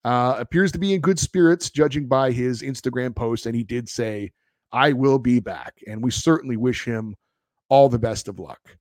Uh, 0.09 0.37
appears 0.39 0.73
to 0.73 0.79
be 0.79 0.95
in 0.95 1.03
good 1.03 1.19
spirits, 1.19 1.69
judging 1.69 2.07
by 2.07 2.33
his 2.33 2.63
Instagram 2.63 3.15
post, 3.15 3.45
and 3.45 3.55
he 3.55 3.63
did 3.63 3.87
say, 3.87 4.33
"I 4.73 4.95
will 4.95 5.19
be 5.19 5.39
back," 5.39 5.75
and 5.87 6.03
we 6.03 6.11
certainly 6.11 6.57
wish 6.57 6.83
him 6.83 7.15
all 7.69 7.91
the 7.91 7.99
best 7.99 8.27
of 8.27 8.39
luck. 8.39 8.79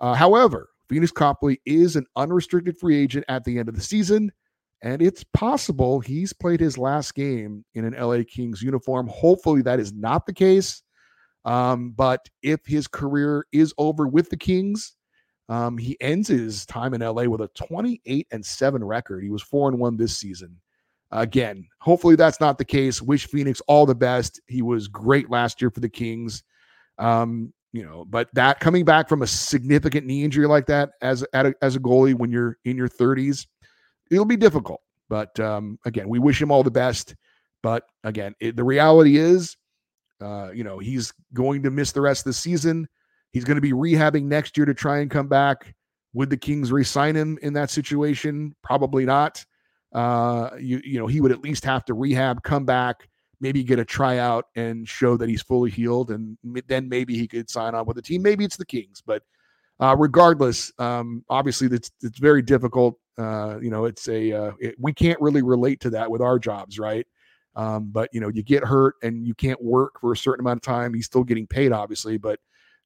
Uh, 0.00 0.14
however, 0.14 0.70
Pheonix 0.88 1.14
Copley 1.14 1.60
is 1.64 1.94
an 1.94 2.06
unrestricted 2.16 2.76
free 2.76 2.96
agent 2.96 3.24
at 3.28 3.44
the 3.44 3.56
end 3.56 3.68
of 3.68 3.76
the 3.76 3.80
season, 3.80 4.32
and 4.82 5.00
it's 5.00 5.22
possible 5.32 6.00
he's 6.00 6.32
played 6.32 6.58
his 6.58 6.76
last 6.76 7.14
game 7.14 7.64
in 7.74 7.84
an 7.84 7.94
LA 7.94 8.24
Kings 8.26 8.60
uniform. 8.60 9.06
Hopefully, 9.06 9.62
that 9.62 9.78
is 9.78 9.92
not 9.92 10.26
the 10.26 10.34
case. 10.34 10.82
Um, 11.44 11.92
but 11.92 12.28
if 12.42 12.66
his 12.66 12.88
career 12.88 13.46
is 13.52 13.72
over 13.78 14.08
with 14.08 14.28
the 14.28 14.36
Kings, 14.36 14.96
um, 15.48 15.78
he 15.78 15.96
ends 16.00 16.26
his 16.26 16.66
time 16.66 16.94
in 16.94 17.00
LA 17.00 17.26
with 17.26 17.42
a 17.42 17.48
28 17.54 18.26
and 18.32 18.44
7 18.44 18.82
record. 18.82 19.22
He 19.22 19.30
was 19.30 19.42
4 19.42 19.68
and 19.68 19.78
1 19.78 19.96
this 19.96 20.18
season. 20.18 20.58
Again, 21.14 21.68
hopefully 21.80 22.16
that's 22.16 22.40
not 22.40 22.58
the 22.58 22.64
case. 22.64 23.00
Wish 23.00 23.28
Pheonix 23.28 23.60
all 23.68 23.86
the 23.86 23.94
best. 23.94 24.40
He 24.48 24.62
was 24.62 24.88
great 24.88 25.30
last 25.30 25.62
year 25.62 25.70
for 25.70 25.78
the 25.78 25.88
Kings. 25.88 26.42
Um, 26.98 27.52
you 27.72 27.84
know, 27.84 28.04
but 28.04 28.28
that 28.34 28.58
coming 28.58 28.84
back 28.84 29.08
from 29.08 29.22
a 29.22 29.26
significant 29.26 30.06
knee 30.06 30.24
injury 30.24 30.46
like 30.46 30.66
that 30.66 30.90
as 31.02 31.24
a, 31.32 31.54
as 31.62 31.76
a 31.76 31.80
goalie 31.80 32.14
when 32.14 32.32
you're 32.32 32.58
in 32.64 32.76
your 32.76 32.88
30s, 32.88 33.46
it'll 34.10 34.24
be 34.24 34.36
difficult. 34.36 34.80
But 35.08 35.38
um, 35.38 35.78
again, 35.84 36.08
we 36.08 36.18
wish 36.18 36.42
him 36.42 36.50
all 36.50 36.64
the 36.64 36.70
best. 36.70 37.14
But 37.62 37.84
again, 38.02 38.34
it, 38.40 38.56
the 38.56 38.64
reality 38.64 39.16
is, 39.16 39.56
uh, 40.20 40.50
you 40.52 40.64
know, 40.64 40.78
he's 40.80 41.12
going 41.32 41.62
to 41.62 41.70
miss 41.70 41.92
the 41.92 42.00
rest 42.00 42.22
of 42.22 42.24
the 42.24 42.32
season. 42.32 42.88
He's 43.32 43.44
going 43.44 43.56
to 43.56 43.60
be 43.60 43.72
rehabbing 43.72 44.24
next 44.24 44.56
year 44.56 44.66
to 44.66 44.74
try 44.74 44.98
and 44.98 45.10
come 45.10 45.28
back. 45.28 45.74
Would 46.12 46.30
the 46.30 46.36
Kings 46.36 46.72
re-sign 46.72 47.14
him 47.14 47.38
in 47.42 47.52
that 47.52 47.70
situation? 47.70 48.54
Probably 48.62 49.04
not. 49.04 49.44
Uh, 49.94 50.50
you 50.58 50.80
you 50.84 50.98
know, 50.98 51.06
he 51.06 51.20
would 51.20 51.32
at 51.32 51.42
least 51.42 51.64
have 51.64 51.84
to 51.84 51.94
rehab, 51.94 52.42
come 52.42 52.64
back, 52.64 53.08
maybe 53.40 53.62
get 53.62 53.78
a 53.78 53.84
tryout 53.84 54.46
and 54.56 54.88
show 54.88 55.16
that 55.16 55.28
he's 55.28 55.42
fully 55.42 55.70
healed, 55.70 56.10
and 56.10 56.36
then 56.66 56.88
maybe 56.88 57.16
he 57.16 57.28
could 57.28 57.48
sign 57.48 57.74
on 57.74 57.86
with 57.86 57.96
the 57.96 58.02
team. 58.02 58.22
Maybe 58.22 58.44
it's 58.44 58.56
the 58.56 58.66
Kings, 58.66 59.02
but 59.04 59.22
uh, 59.80 59.94
regardless, 59.98 60.72
um, 60.78 61.24
obviously 61.28 61.68
it's 61.68 61.90
it's 62.02 62.18
very 62.18 62.42
difficult. 62.42 62.98
Uh, 63.16 63.58
you 63.60 63.70
know, 63.70 63.84
it's 63.84 64.08
a 64.08 64.32
uh, 64.32 64.52
it, 64.58 64.74
we 64.78 64.92
can't 64.92 65.20
really 65.20 65.42
relate 65.42 65.80
to 65.80 65.90
that 65.90 66.10
with 66.10 66.20
our 66.20 66.38
jobs, 66.38 66.78
right? 66.78 67.06
Um, 67.56 67.90
but 67.92 68.10
you 68.12 68.20
know, 68.20 68.28
you 68.28 68.42
get 68.42 68.64
hurt 68.64 68.96
and 69.02 69.26
you 69.26 69.34
can't 69.34 69.62
work 69.62 70.00
for 70.00 70.12
a 70.12 70.16
certain 70.16 70.44
amount 70.44 70.58
of 70.58 70.62
time. 70.62 70.92
He's 70.92 71.06
still 71.06 71.22
getting 71.24 71.46
paid, 71.46 71.70
obviously, 71.72 72.18
but 72.18 72.40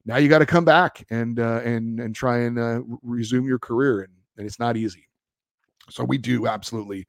now 0.05 0.17
you 0.17 0.29
got 0.29 0.39
to 0.39 0.45
come 0.45 0.65
back 0.65 1.05
and 1.09 1.39
uh, 1.39 1.61
and 1.63 1.99
and 1.99 2.15
try 2.15 2.39
and 2.39 2.59
uh, 2.59 2.81
resume 3.01 3.45
your 3.45 3.59
career, 3.59 4.01
and, 4.01 4.13
and 4.37 4.45
it's 4.45 4.59
not 4.59 4.77
easy. 4.77 5.08
So 5.89 6.03
we 6.03 6.17
do 6.17 6.47
absolutely 6.47 7.07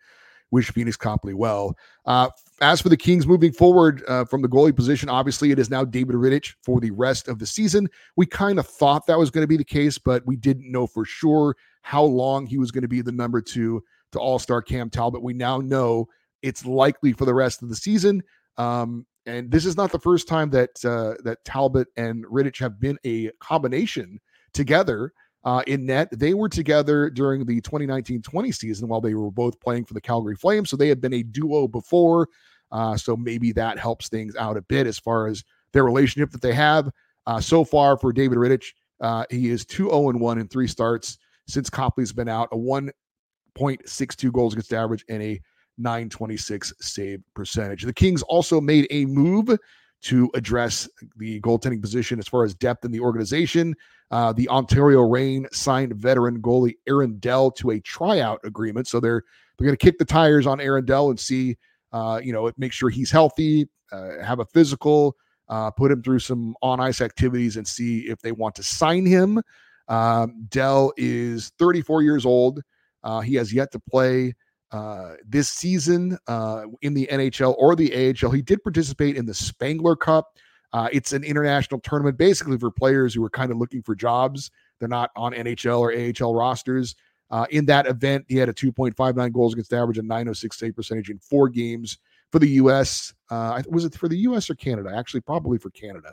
wish 0.51 0.73
Pheonix 0.73 0.99
Copley 0.99 1.35
well. 1.35 1.77
Uh, 2.05 2.29
as 2.61 2.81
for 2.81 2.89
the 2.89 2.97
Kings 2.97 3.27
moving 3.27 3.53
forward 3.53 4.03
uh, 4.09 4.25
from 4.25 4.43
the 4.43 4.49
goalie 4.49 4.75
position, 4.75 5.09
obviously 5.09 5.51
it 5.51 5.59
is 5.59 5.71
now 5.71 5.85
David 5.85 6.17
Rittich 6.17 6.55
for 6.63 6.81
the 6.81 6.91
rest 6.91 7.29
of 7.29 7.39
the 7.39 7.47
season. 7.47 7.89
We 8.17 8.27
kind 8.27 8.59
of 8.59 8.67
thought 8.67 9.07
that 9.07 9.19
was 9.19 9.31
going 9.31 9.45
to 9.45 9.49
be 9.49 9.57
the 9.57 9.65
case, 9.65 9.99
but 9.99 10.27
we 10.27 10.37
didn't 10.37 10.71
know 10.71 10.87
for 10.87 11.05
sure 11.05 11.57
how 11.83 12.03
long 12.03 12.47
he 12.47 12.59
was 12.59 12.71
going 12.71 12.83
to 12.83 12.89
be 12.89 13.01
the 13.01 13.13
number 13.13 13.41
two 13.41 13.83
to 14.13 14.19
All 14.19 14.39
Star 14.39 14.61
Cam 14.61 14.91
Talbot. 14.91 15.23
We 15.23 15.35
now 15.35 15.59
know 15.59 16.09
it's 16.43 16.65
likely 16.67 17.13
for 17.13 17.25
the 17.25 17.35
rest 17.35 17.63
of 17.63 17.69
the 17.69 17.77
season. 17.77 18.23
Um, 18.57 19.07
and 19.27 19.51
this 19.51 19.65
is 19.65 19.77
not 19.77 19.93
the 19.93 19.99
first 19.99 20.27
time 20.27 20.51
that 20.51 20.85
uh, 20.85 21.15
that 21.25 21.45
Talbot 21.45 21.89
and 21.97 22.25
Rittich 22.27 22.59
have 22.59 22.81
been 22.81 22.99
a 23.05 23.31
combination 23.41 24.21
together 24.53 25.13
uh, 25.45 25.63
in 25.67 25.87
net. 25.87 26.09
They 26.13 26.35
were 26.35 26.49
together 26.49 27.11
during 27.11 27.45
the 27.45 27.61
2019-20 27.61 28.55
season 28.55 28.89
while 28.89 29.01
they 29.01 29.15
were 29.15 29.31
both 29.31 29.59
playing 29.61 29.85
for 29.85 29.95
the 29.95 30.01
Calgary 30.01 30.37
Flames. 30.37 30.71
So 30.71 30.77
they 30.77 30.89
had 30.89 31.01
been 31.01 31.15
a 31.15 31.23
duo 31.23 31.69
before. 31.69 32.29
Uh, 32.73 32.97
so 32.97 33.17
maybe 33.17 33.53
that 33.53 33.79
helps 33.79 34.09
things 34.09 34.37
out 34.37 34.57
a 34.57 34.63
bit 34.63 34.87
as 34.87 34.99
far 34.99 35.27
as 35.27 35.43
their 35.73 35.85
relationship 35.85 36.31
that 36.31 36.43
they 36.43 36.53
have. 36.55 36.91
Uh, 37.27 37.41
so 37.41 37.65
far 37.65 37.97
for 37.97 38.13
David 38.13 38.39
Rittich, 38.39 38.73
uh, 39.01 39.25
he 39.31 39.49
is 39.49 39.65
2-0-1 39.65 40.41
in 40.41 40.49
three 40.49 40.67
starts 40.67 41.19
since 41.49 41.69
Copley's 41.69 42.13
been 42.13 42.29
out, 42.29 42.49
a 42.53 42.57
1.62 42.57 44.33
goals 44.33 44.53
against 44.53 44.73
average 44.73 45.05
and 45.09 45.23
a 45.23 45.41
926 45.79 46.73
save 46.81 47.23
percentage. 47.35 47.83
The 47.83 47.93
Kings 47.93 48.23
also 48.23 48.61
made 48.61 48.87
a 48.91 49.07
move 49.07 49.57
to 50.03 50.31
address 50.35 50.89
the 51.17 51.41
goaltending 51.41 51.81
position 51.81 52.19
as 52.19 52.27
far 52.27 52.45
as 52.45 52.55
depth 52.55 52.85
in 52.85 52.91
the 52.91 53.01
organization. 53.01 53.75
Uh, 54.11 54.33
the 54.33 54.49
Ontario 54.49 55.01
Reign 55.01 55.47
signed 55.53 55.95
veteran 55.95 56.41
goalie 56.41 56.77
Aaron 56.89 57.19
Dell 57.19 57.51
to 57.53 57.71
a 57.71 57.81
tryout 57.81 58.41
agreement, 58.45 58.89
so 58.89 58.99
they're 58.99 59.23
they're 59.57 59.67
going 59.67 59.77
to 59.77 59.85
kick 59.85 59.99
the 59.99 60.05
tires 60.05 60.47
on 60.47 60.59
Aaron 60.59 60.87
Dell 60.87 61.11
and 61.11 61.21
see, 61.21 61.57
uh, 61.93 62.21
you 62.23 62.33
know, 62.33 62.51
make 62.57 62.73
sure 62.73 62.89
he's 62.89 63.11
healthy, 63.11 63.69
uh, 63.93 64.23
have 64.25 64.41
a 64.41 64.47
physical, 64.47 65.17
uh, 65.51 65.71
put 65.71 65.93
him 65.93 66.03
through 66.03 66.21
some 66.21 66.55
on 66.63 66.81
ice 66.81 67.03
activities, 67.03 67.59
and 67.59 67.69
see 67.69 68.01
if 68.09 68.21
they 68.21 68.33
want 68.33 68.55
to 68.55 68.63
sign 68.63 69.05
him. 69.05 69.41
Um, 69.87 70.47
Dell 70.49 70.93
is 70.97 71.53
34 71.59 72.03
years 72.03 72.25
old. 72.25 72.63
Uh, 73.03 73.21
he 73.21 73.35
has 73.35 73.53
yet 73.53 73.71
to 73.73 73.79
play 73.79 74.35
uh, 74.73 75.15
this 75.27 75.49
season 75.49 76.17
uh, 76.29 76.65
in 76.83 76.95
the 76.95 77.09
NHL 77.11 77.55
or 77.59 77.75
the 77.75 78.15
AHL. 78.23 78.31
He 78.31 78.43
did 78.43 78.63
participate 78.63 79.17
in 79.17 79.27
the 79.27 79.35
Spengler 79.35 79.97
Cup. 79.97 80.39
Uh, 80.73 80.89
it's 80.93 81.13
an 81.13 81.25
international 81.25 81.81
tournament 81.81 82.17
basically 82.17 82.57
for 82.57 82.71
players 82.71 83.13
who 83.13 83.25
are 83.25 83.31
kind 83.31 83.51
of 83.51 83.59
looking 83.59 83.83
for 83.83 83.95
jobs. 83.95 84.51
They're 84.79 84.89
not 84.89 85.11
on 85.17 85.33
NHL 85.33 85.81
or 85.81 85.93
AHL 85.93 86.35
rosters. 86.35 86.95
Uh, 87.31 87.47
in 87.51 87.65
that 87.67 87.87
event, 87.87 88.25
he 88.29 88.37
had 88.37 88.49
a 88.49 88.53
2.59 88.53 89.33
goals 89.33 89.53
against 89.53 89.73
average 89.73 89.99
and 89.99 90.09
906 90.09 90.59
save 90.59 90.77
percentage 90.77 91.11
in 91.11 91.19
four 91.19 91.49
games 91.49 91.99
for 92.31 92.39
the 92.39 92.49
U.S. 92.51 93.13
Uh, 93.31 93.63
was 93.69 93.85
it 93.85 93.95
for 93.95 94.09
the 94.09 94.19
U.S. 94.19 94.51
or 94.51 94.55
Canada? 94.55 94.93
Actually, 94.97 95.21
probably 95.21 95.59
for 95.59 95.71
Canada. 95.71 96.13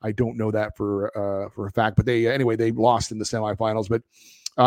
I 0.00 0.12
don't 0.12 0.36
know 0.36 0.50
that 0.50 0.76
for 0.76 1.08
uh, 1.16 1.48
for 1.50 1.66
a 1.66 1.70
fact, 1.72 1.96
but 1.96 2.06
they 2.06 2.26
anyway 2.26 2.54
they 2.56 2.70
lost 2.70 3.12
in 3.12 3.18
the 3.18 3.24
semifinals. 3.24 3.88
But 3.88 4.02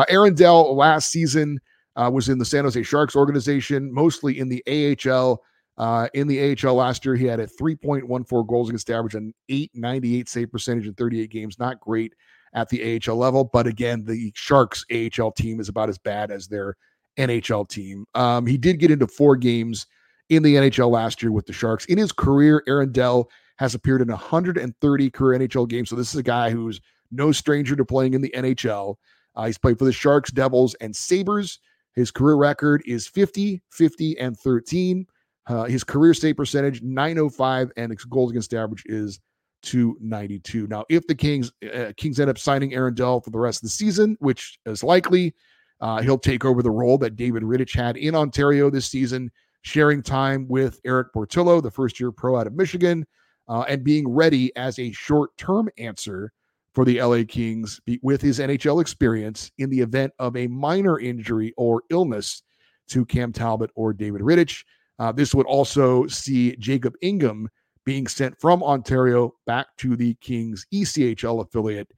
Aaron 0.09 0.35
Dell 0.35 0.75
last 0.75 1.09
season 1.09 1.59
uh, 1.95 2.09
was 2.11 2.29
in 2.29 2.37
the 2.37 2.45
San 2.45 2.63
Jose 2.63 2.81
Sharks 2.83 3.15
organization, 3.15 3.93
mostly 3.93 4.39
in 4.39 4.49
the 4.49 4.63
AHL. 5.07 5.41
Uh, 5.77 6.07
in 6.13 6.27
the 6.27 6.55
AHL 6.55 6.75
last 6.75 7.05
year, 7.05 7.15
he 7.15 7.25
had 7.25 7.39
a 7.39 7.47
3.14 7.47 8.47
goals 8.47 8.69
against 8.69 8.89
average 8.89 9.15
and 9.15 9.33
898 9.49 10.29
save 10.29 10.51
percentage 10.51 10.87
in 10.87 10.93
38 10.93 11.29
games. 11.29 11.59
Not 11.59 11.79
great 11.79 12.13
at 12.53 12.69
the 12.69 12.99
AHL 13.07 13.15
level, 13.15 13.45
but 13.45 13.67
again, 13.67 14.03
the 14.05 14.31
Sharks 14.35 14.85
AHL 14.91 15.31
team 15.31 15.59
is 15.59 15.69
about 15.69 15.89
as 15.89 15.97
bad 15.97 16.31
as 16.31 16.47
their 16.47 16.75
NHL 17.17 17.67
team. 17.67 18.05
Um, 18.13 18.45
he 18.45 18.57
did 18.57 18.79
get 18.79 18.91
into 18.91 19.07
four 19.07 19.35
games 19.35 19.87
in 20.29 20.43
the 20.43 20.55
NHL 20.55 20.91
last 20.91 21.21
year 21.21 21.31
with 21.31 21.45
the 21.45 21.53
Sharks. 21.53 21.85
In 21.85 21.97
his 21.97 22.11
career, 22.11 22.63
Aaron 22.67 22.91
Dell 22.91 23.29
has 23.57 23.75
appeared 23.75 24.01
in 24.01 24.07
130 24.07 25.09
career 25.11 25.39
NHL 25.39 25.67
games. 25.67 25.89
So 25.89 25.95
this 25.95 26.13
is 26.13 26.19
a 26.19 26.23
guy 26.23 26.49
who's 26.49 26.81
no 27.11 27.31
stranger 27.31 27.75
to 27.75 27.85
playing 27.85 28.13
in 28.13 28.21
the 28.21 28.33
NHL. 28.35 28.95
Uh, 29.35 29.45
he's 29.45 29.57
played 29.57 29.77
for 29.77 29.85
the 29.85 29.93
Sharks, 29.93 30.31
Devils, 30.31 30.73
and 30.75 30.95
Sabres. 30.95 31.59
His 31.95 32.11
career 32.11 32.35
record 32.35 32.83
is 32.85 33.07
50, 33.07 33.61
50, 33.69 34.17
and 34.19 34.37
13. 34.37 35.05
Uh, 35.47 35.65
his 35.65 35.83
career 35.83 36.13
state 36.13 36.37
percentage 36.37 36.81
905 36.81 37.71
and 37.75 37.91
his 37.91 38.03
goals 38.05 38.31
against 38.31 38.53
average 38.53 38.83
is 38.85 39.19
292. 39.63 40.67
Now, 40.67 40.85
if 40.89 41.05
the 41.07 41.15
Kings 41.15 41.51
uh, 41.73 41.91
Kings 41.97 42.19
end 42.19 42.29
up 42.29 42.37
signing 42.37 42.73
Aaron 42.73 42.93
Dell 42.93 43.21
for 43.21 43.29
the 43.31 43.39
rest 43.39 43.59
of 43.59 43.63
the 43.63 43.69
season, 43.69 44.17
which 44.19 44.59
is 44.65 44.83
likely, 44.83 45.33
uh, 45.81 46.01
he'll 46.01 46.17
take 46.17 46.45
over 46.45 46.61
the 46.61 46.71
role 46.71 46.97
that 46.99 47.15
David 47.15 47.43
Rittich 47.43 47.75
had 47.75 47.97
in 47.97 48.15
Ontario 48.15 48.69
this 48.69 48.87
season, 48.87 49.31
sharing 49.63 50.01
time 50.01 50.47
with 50.47 50.79
Erik 50.85 51.11
Portillo, 51.13 51.61
the 51.61 51.71
first 51.71 51.99
year 51.99 52.11
pro 52.11 52.37
out 52.37 52.47
of 52.47 52.53
Michigan, 52.53 53.05
uh, 53.47 53.65
and 53.67 53.83
being 53.83 54.07
ready 54.07 54.55
as 54.55 54.79
a 54.79 54.91
short 54.91 55.35
term 55.37 55.69
answer 55.77 56.31
for 56.73 56.85
the 56.85 57.01
LA 57.01 57.23
Kings 57.27 57.79
with 58.01 58.21
his 58.21 58.39
NHL 58.39 58.81
experience 58.81 59.51
in 59.57 59.69
the 59.69 59.79
event 59.79 60.13
of 60.19 60.35
a 60.37 60.47
minor 60.47 60.99
injury 60.99 61.53
or 61.57 61.83
illness 61.89 62.43
to 62.89 63.05
Cam 63.05 63.31
Talbot 63.31 63.71
or 63.75 63.93
David 63.93 64.21
Rittich. 64.21 64.63
Uh, 64.99 65.11
this 65.11 65.33
would 65.33 65.45
also 65.47 66.07
see 66.07 66.55
Jacob 66.57 66.95
Ingham 67.01 67.49
being 67.85 68.07
sent 68.07 68.39
from 68.39 68.63
Ontario 68.63 69.33
back 69.45 69.67
to 69.77 69.95
the 69.95 70.13
Kings 70.21 70.65
ECHL 70.73 71.41
affiliate, 71.41 71.91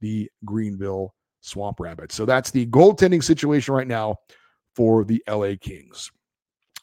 the 0.00 0.30
Greenville 0.44 1.14
Swamp 1.40 1.80
Rabbits. 1.80 2.14
So 2.14 2.26
that's 2.26 2.50
the 2.50 2.66
goaltending 2.66 3.22
situation 3.22 3.74
right 3.74 3.86
now 3.86 4.16
for 4.74 5.04
the 5.04 5.22
LA 5.28 5.52
Kings. 5.60 6.10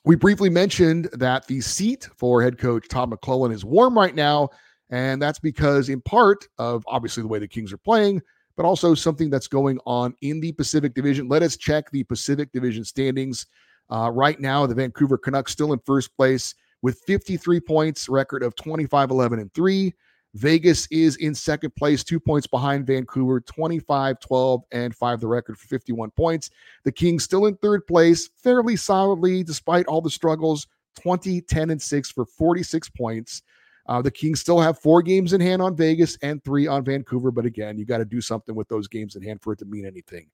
We 0.06 0.16
briefly 0.16 0.50
mentioned 0.50 1.10
that 1.14 1.48
the 1.48 1.62
seat 1.62 2.08
for 2.16 2.42
head 2.42 2.58
coach 2.58 2.88
Todd 2.88 3.10
McLellan 3.10 3.52
is 3.52 3.66
warm 3.66 3.98
right 3.98 4.14
now. 4.14 4.50
And 4.90 5.22
that's 5.22 5.40
because, 5.40 5.90
in 5.90 6.02
part, 6.02 6.48
of 6.58 6.84
obviously 6.88 7.24
the 7.24 7.28
way 7.28 7.40
the 7.40 7.48
Kings 7.48 7.74
are 7.74 7.78
playing, 7.78 8.22
but 8.56 8.66
also 8.66 8.94
something 8.94 9.30
that's 9.30 9.48
going 9.48 9.80
on 9.86 10.16
in 10.22 10.40
the 10.40 10.52
Pacific 10.52 10.94
Division. 10.94 11.28
Let 11.28 11.44
us 11.44 11.58
check 11.58 11.90
the 11.92 12.04
Pacific 12.04 12.52
Division 12.52 12.84
standings. 12.86 13.48
Uh, 13.90 14.12
right 14.14 14.40
now, 14.40 14.66
the 14.66 14.76
Vancouver 14.76 15.18
Canucks 15.18 15.52
still 15.52 15.74
in 15.74 15.80
first 15.80 16.16
place 16.16 16.56
with 16.82 17.00
53 17.08 17.60
points, 17.60 18.08
record 18.10 18.44
of 18.44 18.56
25, 18.56 19.10
11, 19.12 19.40
and 19.40 19.54
3. 19.54 19.94
Vegas 20.36 20.86
is 20.92 21.16
in 21.18 21.34
second 21.34 21.74
place, 21.76 22.04
two 22.04 22.20
points 22.20 22.46
behind 22.46 22.86
Vancouver, 22.86 23.40
25, 23.40 24.20
12, 24.20 24.64
and 24.74 24.94
5, 24.94 25.22
the 25.22 25.28
record 25.28 25.58
for 25.58 25.66
51 25.68 26.12
points. 26.12 26.50
The 26.84 26.92
Kings 26.92 27.24
still 27.24 27.46
in 27.46 27.56
third 27.58 27.88
place, 27.88 28.30
fairly 28.44 28.76
solidly, 28.76 29.44
despite 29.44 29.86
all 29.88 30.02
the 30.02 30.10
struggles, 30.10 30.68
20, 31.02 31.40
10, 31.42 31.70
and 31.70 31.82
6 31.82 32.12
for 32.12 32.26
46 32.26 32.90
points. 32.90 33.44
Uh, 33.88 34.02
the 34.02 34.12
Kings 34.12 34.40
still 34.40 34.60
have 34.60 34.80
four 34.80 35.02
games 35.02 35.34
in 35.34 35.42
hand 35.42 35.62
on 35.62 35.76
Vegas 35.76 36.18
and 36.22 36.44
three 36.44 36.68
on 36.68 36.84
Vancouver. 36.84 37.32
But 37.32 37.46
again, 37.46 37.78
you 37.78 37.86
got 37.86 38.00
to 38.00 38.06
do 38.06 38.22
something 38.22 38.56
with 38.56 38.68
those 38.68 38.88
games 38.88 39.16
in 39.16 39.22
hand 39.22 39.42
for 39.42 39.54
it 39.54 39.60
to 39.60 39.66
mean 39.66 39.86
anything. 39.86 40.28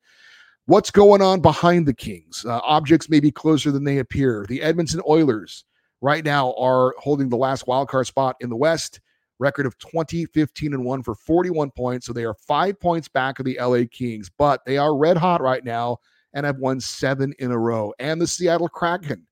What's 0.65 0.91
going 0.91 1.21
on 1.21 1.41
behind 1.41 1.87
the 1.87 1.93
Kings? 1.93 2.45
Uh, 2.45 2.59
objects 2.63 3.09
may 3.09 3.19
be 3.19 3.31
closer 3.31 3.71
than 3.71 3.83
they 3.83 3.97
appear. 3.97 4.45
The 4.47 4.61
Edmonton 4.61 5.01
Oilers 5.07 5.65
right 6.01 6.23
now 6.23 6.53
are 6.53 6.95
holding 6.97 7.29
the 7.29 7.37
last 7.37 7.65
wildcard 7.65 8.05
spot 8.05 8.35
in 8.39 8.49
the 8.49 8.55
West 8.55 9.01
record 9.39 9.65
of 9.65 9.77
20, 9.79 10.25
15, 10.27 10.73
and 10.73 10.85
1 10.85 11.03
for 11.03 11.15
41 11.15 11.71
points. 11.71 12.05
So 12.05 12.13
they 12.13 12.25
are 12.25 12.35
five 12.35 12.79
points 12.79 13.07
back 13.07 13.39
of 13.39 13.45
the 13.45 13.57
LA 13.59 13.83
Kings, 13.91 14.29
but 14.37 14.63
they 14.65 14.77
are 14.77 14.95
red 14.95 15.17
hot 15.17 15.41
right 15.41 15.65
now 15.65 15.97
and 16.33 16.45
have 16.45 16.57
won 16.57 16.79
seven 16.79 17.33
in 17.39 17.51
a 17.51 17.57
row. 17.57 17.91
And 17.99 18.21
the 18.21 18.27
Seattle 18.27 18.69
Kraken 18.69 19.25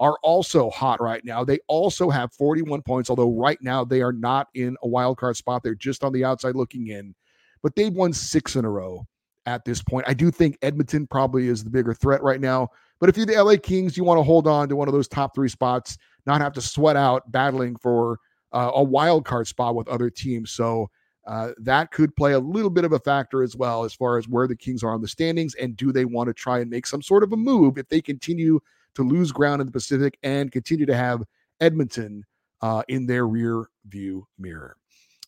are 0.00 0.16
also 0.22 0.70
hot 0.70 1.00
right 1.00 1.24
now. 1.24 1.44
They 1.44 1.58
also 1.68 2.08
have 2.08 2.32
41 2.32 2.82
points, 2.82 3.10
although 3.10 3.30
right 3.30 3.58
now 3.60 3.84
they 3.84 4.00
are 4.00 4.12
not 4.12 4.48
in 4.54 4.76
a 4.82 4.88
wild 4.88 5.18
card 5.18 5.36
spot. 5.36 5.62
They're 5.62 5.74
just 5.74 6.02
on 6.02 6.12
the 6.12 6.24
outside 6.24 6.56
looking 6.56 6.88
in, 6.88 7.14
but 7.62 7.76
they've 7.76 7.92
won 7.92 8.14
six 8.14 8.56
in 8.56 8.64
a 8.64 8.70
row 8.70 9.06
at 9.44 9.64
this 9.66 9.82
point. 9.82 10.06
I 10.08 10.14
do 10.14 10.30
think 10.30 10.56
Edmonton 10.62 11.06
probably 11.06 11.48
is 11.48 11.62
the 11.62 11.70
bigger 11.70 11.92
threat 11.92 12.22
right 12.22 12.40
now. 12.40 12.68
But 12.98 13.10
if 13.10 13.16
you're 13.16 13.26
the 13.26 13.42
LA 13.42 13.56
Kings, 13.62 13.96
you 13.96 14.04
want 14.04 14.18
to 14.18 14.22
hold 14.22 14.46
on 14.46 14.68
to 14.70 14.76
one 14.76 14.88
of 14.88 14.94
those 14.94 15.08
top 15.08 15.34
three 15.34 15.48
spots, 15.48 15.98
not 16.26 16.40
have 16.40 16.52
to 16.54 16.62
sweat 16.62 16.96
out 16.96 17.30
battling 17.30 17.76
for 17.76 18.18
uh, 18.52 18.70
a 18.74 18.82
wild 18.82 19.26
card 19.26 19.46
spot 19.46 19.74
with 19.74 19.88
other 19.88 20.08
teams. 20.08 20.50
So 20.50 20.90
uh, 21.26 21.50
that 21.58 21.90
could 21.90 22.16
play 22.16 22.32
a 22.32 22.38
little 22.38 22.70
bit 22.70 22.84
of 22.84 22.92
a 22.92 22.98
factor 22.98 23.42
as 23.42 23.54
well 23.54 23.84
as 23.84 23.92
far 23.92 24.16
as 24.16 24.28
where 24.28 24.48
the 24.48 24.56
Kings 24.56 24.82
are 24.82 24.92
on 24.92 25.02
the 25.02 25.08
standings 25.08 25.54
and 25.56 25.76
do 25.76 25.92
they 25.92 26.06
want 26.06 26.28
to 26.28 26.34
try 26.34 26.60
and 26.60 26.70
make 26.70 26.86
some 26.86 27.02
sort 27.02 27.22
of 27.22 27.32
a 27.32 27.36
move 27.36 27.76
if 27.76 27.88
they 27.88 28.00
continue 28.00 28.60
to 28.94 29.02
lose 29.02 29.32
ground 29.32 29.60
in 29.60 29.66
the 29.66 29.72
Pacific 29.72 30.18
and 30.22 30.50
continue 30.52 30.86
to 30.86 30.96
have 30.96 31.22
Edmonton 31.60 32.24
uh, 32.62 32.82
in 32.88 33.06
their 33.06 33.26
rear 33.26 33.68
view 33.86 34.26
mirror. 34.38 34.76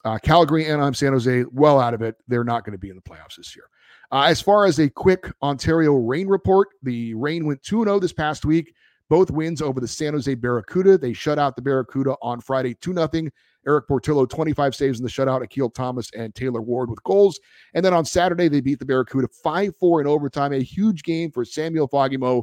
Uh, 0.04 0.18
Calgary, 0.18 0.66
Anaheim, 0.66 0.94
San 0.94 1.12
Jose, 1.12 1.44
well 1.52 1.78
out 1.78 1.94
of 1.94 2.02
it. 2.02 2.16
They're 2.26 2.44
not 2.44 2.64
going 2.64 2.72
to 2.72 2.78
be 2.78 2.90
in 2.90 2.96
the 2.96 3.02
playoffs 3.02 3.36
this 3.36 3.54
year. 3.54 3.66
Uh, 4.10 4.24
as 4.24 4.40
far 4.40 4.66
as 4.66 4.78
a 4.78 4.90
quick 4.90 5.32
Ontario 5.42 5.94
Reign 5.94 6.26
Report, 6.26 6.68
the 6.82 7.14
Reign 7.14 7.46
went 7.46 7.62
2 7.62 7.84
0 7.84 7.98
this 8.00 8.12
past 8.12 8.44
week. 8.44 8.74
Both 9.08 9.30
wins 9.30 9.62
over 9.62 9.80
the 9.80 9.88
San 9.88 10.14
Jose 10.14 10.34
Barracuda. 10.34 10.98
They 10.98 11.12
shut 11.12 11.38
out 11.38 11.54
the 11.54 11.62
Barracuda 11.62 12.16
on 12.20 12.40
Friday 12.40 12.74
2 12.74 12.94
0. 12.94 13.30
Erik 13.66 13.86
Portillo, 13.86 14.26
25 14.26 14.74
saves 14.74 14.98
in 14.98 15.04
the 15.04 15.10
shutout. 15.10 15.42
Akil 15.42 15.70
Thomas 15.70 16.10
and 16.16 16.34
Taylor 16.34 16.60
Ward 16.60 16.90
with 16.90 17.02
goals. 17.04 17.38
And 17.74 17.84
then 17.84 17.94
on 17.94 18.04
Saturday, 18.04 18.48
they 18.48 18.60
beat 18.60 18.80
the 18.80 18.84
Barracuda 18.84 19.28
5 19.28 19.76
4 19.76 20.00
in 20.00 20.06
overtime. 20.06 20.52
A 20.52 20.62
huge 20.62 21.04
game 21.04 21.30
for 21.30 21.44
Samuel 21.44 21.88
Fagemo, 21.88 22.42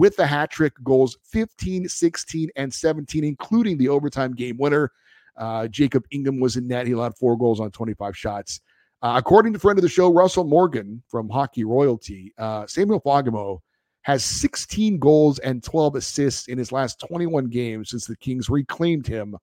with 0.00 0.16
the 0.16 0.26
hat 0.26 0.50
trick 0.50 0.72
goals 0.82 1.18
15, 1.24 1.86
16, 1.86 2.48
and 2.56 2.72
17, 2.72 3.22
including 3.22 3.76
the 3.76 3.90
overtime 3.90 4.34
game 4.34 4.56
winner. 4.56 4.90
Uh, 5.36 5.68
Jacob 5.68 6.06
Ingham 6.10 6.40
was 6.40 6.56
in 6.56 6.66
net. 6.66 6.86
He 6.86 6.94
allowed 6.94 7.18
four 7.18 7.36
goals 7.36 7.60
on 7.60 7.70
25 7.70 8.16
shots. 8.16 8.62
Uh, 9.02 9.12
according 9.18 9.52
to 9.52 9.58
friend 9.58 9.78
of 9.78 9.82
the 9.82 9.90
show, 9.90 10.10
Russell 10.10 10.44
Morgan 10.44 11.02
from 11.06 11.28
Hockey 11.28 11.64
Royalty, 11.64 12.32
uh, 12.38 12.66
Samuel 12.66 13.02
Fagemo 13.02 13.58
has 14.00 14.24
16 14.24 14.98
goals 14.98 15.38
and 15.40 15.62
12 15.62 15.96
assists 15.96 16.48
in 16.48 16.56
his 16.56 16.72
last 16.72 16.98
21 17.06 17.48
games 17.48 17.90
since 17.90 18.06
the 18.06 18.16
Kings 18.16 18.48
reclaimed 18.48 19.06
him 19.06 19.36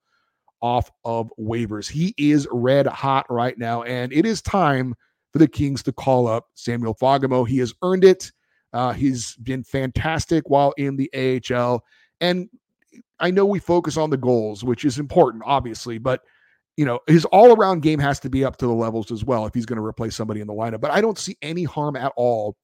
off 0.61 0.89
of 1.05 1.31
waivers. 1.39 1.87
He 1.87 2.15
is 2.17 2.47
red 2.51 2.87
hot 2.87 3.27
right 3.29 3.59
now, 3.59 3.83
and 3.83 4.11
it 4.11 4.25
is 4.25 4.41
time 4.41 4.95
for 5.31 5.37
the 5.37 5.47
Kings 5.47 5.83
to 5.83 5.91
call 5.91 6.27
up 6.27 6.47
Samuel 6.55 6.95
Fagemo. 6.95 7.47
He 7.47 7.59
has 7.59 7.75
earned 7.83 8.03
it. 8.03 8.31
Uh, 8.73 8.93
he's 8.93 9.35
been 9.37 9.63
fantastic 9.63 10.49
while 10.49 10.73
in 10.77 10.97
the 10.97 11.09
AHL. 11.51 11.83
And 12.21 12.49
I 13.19 13.31
know 13.31 13.45
we 13.45 13.59
focus 13.59 13.97
on 13.97 14.09
the 14.09 14.17
goals, 14.17 14.63
which 14.63 14.85
is 14.85 14.99
important, 14.99 15.43
obviously, 15.45 15.97
but 15.97 16.21
you 16.75 16.85
know, 16.85 16.99
his 17.07 17.25
all 17.25 17.53
around 17.53 17.81
game 17.81 17.99
has 17.99 18.19
to 18.19 18.29
be 18.29 18.45
up 18.45 18.57
to 18.57 18.67
the 18.67 18.73
levels 18.73 19.11
as 19.11 19.25
well 19.25 19.47
if 19.47 19.53
he's 19.53 19.65
going 19.65 19.77
to 19.77 19.85
replace 19.85 20.15
somebody 20.15 20.41
in 20.41 20.47
the 20.47 20.53
lineup. 20.53 20.79
But 20.79 20.91
I 20.91 21.01
don't 21.01 21.17
see 21.17 21.35
any 21.41 21.63
harm 21.63 21.95
at 21.95 22.13
all 22.15 22.55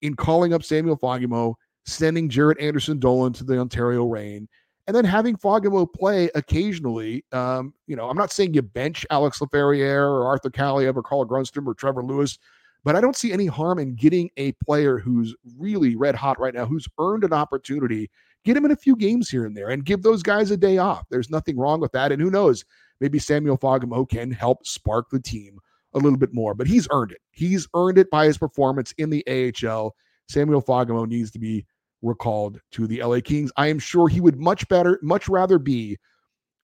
in 0.00 0.14
calling 0.14 0.54
up 0.54 0.64
Samuel 0.64 0.96
Fagemo, 0.96 1.54
sending 1.84 2.30
Jaret 2.30 2.60
Anderson 2.62 2.98
Dolan 2.98 3.34
to 3.34 3.44
the 3.44 3.58
Ontario 3.58 4.06
Reign, 4.06 4.48
and 4.86 4.96
then 4.96 5.04
having 5.04 5.36
Fagemo 5.36 5.86
play 5.92 6.30
occasionally. 6.34 7.24
Um, 7.32 7.74
you 7.86 7.94
know, 7.94 8.08
I'm 8.08 8.16
not 8.16 8.32
saying 8.32 8.54
you 8.54 8.62
bench 8.62 9.04
Alex 9.10 9.38
Laferriere 9.40 10.08
or 10.08 10.26
Arthur 10.26 10.50
Kaliyev 10.50 10.96
or 10.96 11.02
Carl 11.02 11.26
Grundstrom 11.26 11.66
or 11.66 11.74
Trevor 11.74 12.02
Lewis 12.02 12.38
but 12.84 12.96
I 12.96 13.00
don't 13.00 13.16
see 13.16 13.32
any 13.32 13.46
harm 13.46 13.78
in 13.78 13.94
getting 13.94 14.30
a 14.36 14.52
player 14.64 14.98
who's 14.98 15.34
really 15.56 15.96
red 15.96 16.14
hot 16.14 16.38
right 16.38 16.54
now, 16.54 16.66
who's 16.66 16.88
earned 16.98 17.24
an 17.24 17.32
opportunity, 17.32 18.10
get 18.44 18.56
him 18.56 18.64
in 18.64 18.70
a 18.70 18.76
few 18.76 18.96
games 18.96 19.28
here 19.28 19.44
and 19.44 19.56
there 19.56 19.68
and 19.68 19.84
give 19.84 20.02
those 20.02 20.22
guys 20.22 20.50
a 20.50 20.56
day 20.56 20.78
off. 20.78 21.04
There's 21.10 21.30
nothing 21.30 21.56
wrong 21.58 21.80
with 21.80 21.92
that. 21.92 22.12
And 22.12 22.22
who 22.22 22.30
knows, 22.30 22.64
maybe 23.00 23.18
Samuel 23.18 23.58
Fagemo 23.58 24.08
can 24.08 24.30
help 24.30 24.66
spark 24.66 25.10
the 25.10 25.20
team 25.20 25.58
a 25.94 25.98
little 25.98 26.18
bit 26.18 26.32
more, 26.32 26.54
but 26.54 26.66
he's 26.66 26.88
earned 26.90 27.12
it. 27.12 27.20
He's 27.30 27.66
earned 27.74 27.98
it 27.98 28.10
by 28.10 28.26
his 28.26 28.38
performance 28.38 28.92
in 28.98 29.10
the 29.10 29.24
AHL. 29.26 29.94
Samuel 30.28 30.62
Fagemo 30.62 31.06
needs 31.06 31.30
to 31.32 31.38
be 31.38 31.66
recalled 32.02 32.60
to 32.72 32.86
the 32.86 33.02
LA 33.02 33.20
Kings. 33.20 33.50
I 33.56 33.68
am 33.68 33.78
sure 33.78 34.08
he 34.08 34.20
would 34.20 34.38
much 34.38 34.68
better, 34.68 34.98
much 35.02 35.28
rather 35.28 35.58
be 35.58 35.98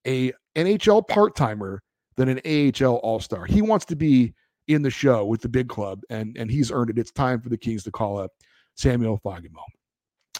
a 0.07 0.33
NHL 0.55 1.09
part-timer 1.09 1.83
than 2.17 2.29
an 2.29 2.41
AHL 2.47 2.97
all-star. 2.97 3.47
He 3.47 3.63
wants 3.63 3.85
to 3.87 3.97
be 3.97 4.35
in 4.69 4.83
the 4.83 4.91
show 4.91 5.25
with 5.25 5.41
the 5.41 5.49
big 5.49 5.69
club, 5.69 6.03
and 6.11 6.37
and 6.37 6.51
he's 6.51 6.71
earned 6.71 6.91
it. 6.91 6.99
It's 6.99 7.11
time 7.11 7.41
for 7.41 7.49
the 7.49 7.59
Kings 7.59 7.85
to 7.85 7.91
call 7.91 8.19
up 8.19 8.31
Samuel 8.75 9.21
Fagemo. 9.25 9.63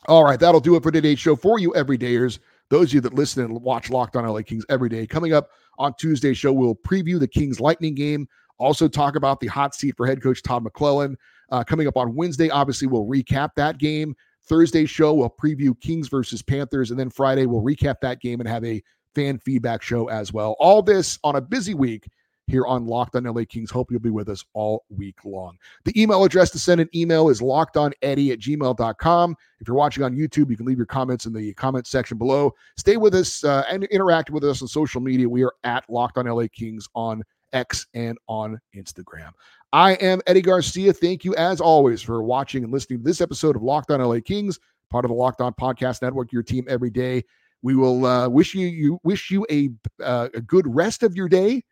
All 0.07 0.25
right, 0.25 0.39
that'll 0.39 0.61
do 0.61 0.77
it 0.77 0.83
for 0.83 0.91
today's 0.91 1.19
show 1.19 1.35
for 1.37 1.59
you, 1.59 1.73
everydayers. 1.73 2.39
Those 2.71 2.89
of 2.89 2.95
you 2.95 3.01
that 3.03 3.15
listen 3.15 3.45
and 3.45 3.63
watch 3.63 3.91
Locked 3.91 4.17
On 4.17 4.27
LA 4.27 4.43
Kings 4.43 4.65
every 4.69 4.89
day. 4.89 5.07
Coming 5.07 5.33
up 5.33 5.51
on 5.79 5.95
Tuesday's 5.99 6.39
show, 6.39 6.53
we'll 6.53 6.75
preview 6.75 7.19
the 7.19 7.29
Kings 7.29 7.61
Lightning 7.61 7.95
game. 7.95 8.29
Also, 8.59 8.89
talk 8.89 9.17
about 9.17 9.41
the 9.41 9.47
hot 9.47 9.75
seat 9.75 9.97
for 9.97 10.07
head 10.07 10.23
coach 10.23 10.43
Todd 10.43 10.65
McLellan. 10.65 11.17
Uh, 11.51 11.65
coming 11.65 11.87
up 11.87 11.97
on 11.97 12.15
Wednesday, 12.15 12.51
obviously, 12.51 12.87
we'll 12.87 13.07
recap 13.07 13.51
that 13.57 13.79
game. 13.79 14.15
Thursday's 14.47 14.91
show, 14.91 15.15
we'll 15.15 15.31
preview 15.31 15.79
Kings 15.81 16.09
versus 16.09 16.43
Panthers. 16.43 16.91
And 16.91 17.01
then 17.01 17.11
Friday, 17.11 17.47
we'll 17.47 17.63
recap 17.63 17.97
that 18.03 18.21
game 18.21 18.41
and 18.41 18.49
have 18.49 18.65
a 18.65 18.83
fan 19.15 19.39
feedback 19.39 19.83
show 19.83 20.09
as 20.09 20.33
well. 20.33 20.57
All 20.59 20.83
this 20.83 21.19
on 21.25 21.37
a 21.37 21.41
busy 21.41 21.75
week 21.75 22.09
here 22.47 22.67
on 22.67 22.87
Locked 22.87 23.17
on 23.17 23.25
LA 23.25 23.43
Kings. 23.49 23.71
Hope 23.71 23.91
you'll 23.91 24.01
be 24.01 24.11
with 24.11 24.29
us 24.29 24.45
all 24.53 24.85
week 24.89 25.25
long. 25.25 25.57
The 25.85 26.01
email 26.01 26.25
address 26.25 26.51
to 26.51 26.59
send 26.59 26.81
an 26.81 26.89
email 26.95 27.29
is 27.29 27.41
lockedoneddie 27.41 28.33
at 28.33 28.39
gmail.com. 28.39 29.37
If 29.61 29.69
you're 29.69 29.77
watching 29.77 30.03
on 30.05 30.15
YouTube, 30.15 30.51
you 30.51 30.57
can 30.57 30.67
leave 30.67 30.77
your 30.77 30.87
comments 30.87 31.27
in 31.27 31.33
the 31.33 31.55
comment 31.55 31.87
section 31.87 32.19
below. 32.19 32.55
Stay 32.77 32.97
with 32.97 33.15
us 33.15 33.45
uh, 33.45 33.65
and 33.69 33.85
interact 33.85 34.31
with 34.31 34.45
us 34.45 34.63
on 34.63 34.69
social 34.69 35.01
media. 35.01 35.29
We 35.29 35.43
are 35.45 35.55
at 35.65 35.89
Locked 35.89 36.19
on 36.19 36.27
LA 36.27 36.47
Kings 36.53 36.87
on 36.95 37.23
X 37.53 37.87
and 37.95 38.19
on 38.29 38.61
Instagram. 38.77 39.31
I 39.73 39.93
am 39.95 40.21
Eddie 40.27 40.43
Garcia. 40.43 40.93
Thank 40.93 41.25
you, 41.25 41.35
as 41.37 41.61
always, 41.61 42.03
for 42.03 42.23
watching 42.23 42.63
and 42.63 42.73
listening 42.73 43.01
to 43.01 43.05
this 43.05 43.21
episode 43.21 43.57
of 43.57 43.63
Locked 43.63 43.91
on 43.91 44.01
LA 44.01 44.21
Kings, 44.25 44.59
part 44.91 45.05
of 45.05 45.09
the 45.09 45.15
Locked 45.15 45.41
On 45.41 45.53
Podcast 45.53 46.03
Network, 46.03 46.33
your 46.33 46.43
team 46.43 46.65
every 46.69 46.91
day. 46.91 47.25
We 47.63 47.75
will 47.75 48.05
uh, 48.05 48.29
wish 48.29 48.55
you, 48.55 48.67
you 48.67 49.01
wish 49.05 49.31
you 49.31 49.47
a, 49.51 49.71
uh, 50.03 50.29
a 50.35 50.41
good 50.43 50.67
rest 50.67 51.03
of 51.03 51.17
your 51.17 51.29
day 51.29 51.65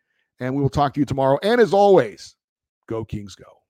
and 0.43 0.53
we 0.53 0.61
will 0.61 0.69
talk 0.69 0.93
to 0.93 0.99
you 0.99 1.05
tomorrow. 1.05 1.39
And 1.41 1.61
as 1.61 1.73
always, 1.73 2.35
go 2.87 3.05
Kings, 3.05 3.35
go. 3.35 3.62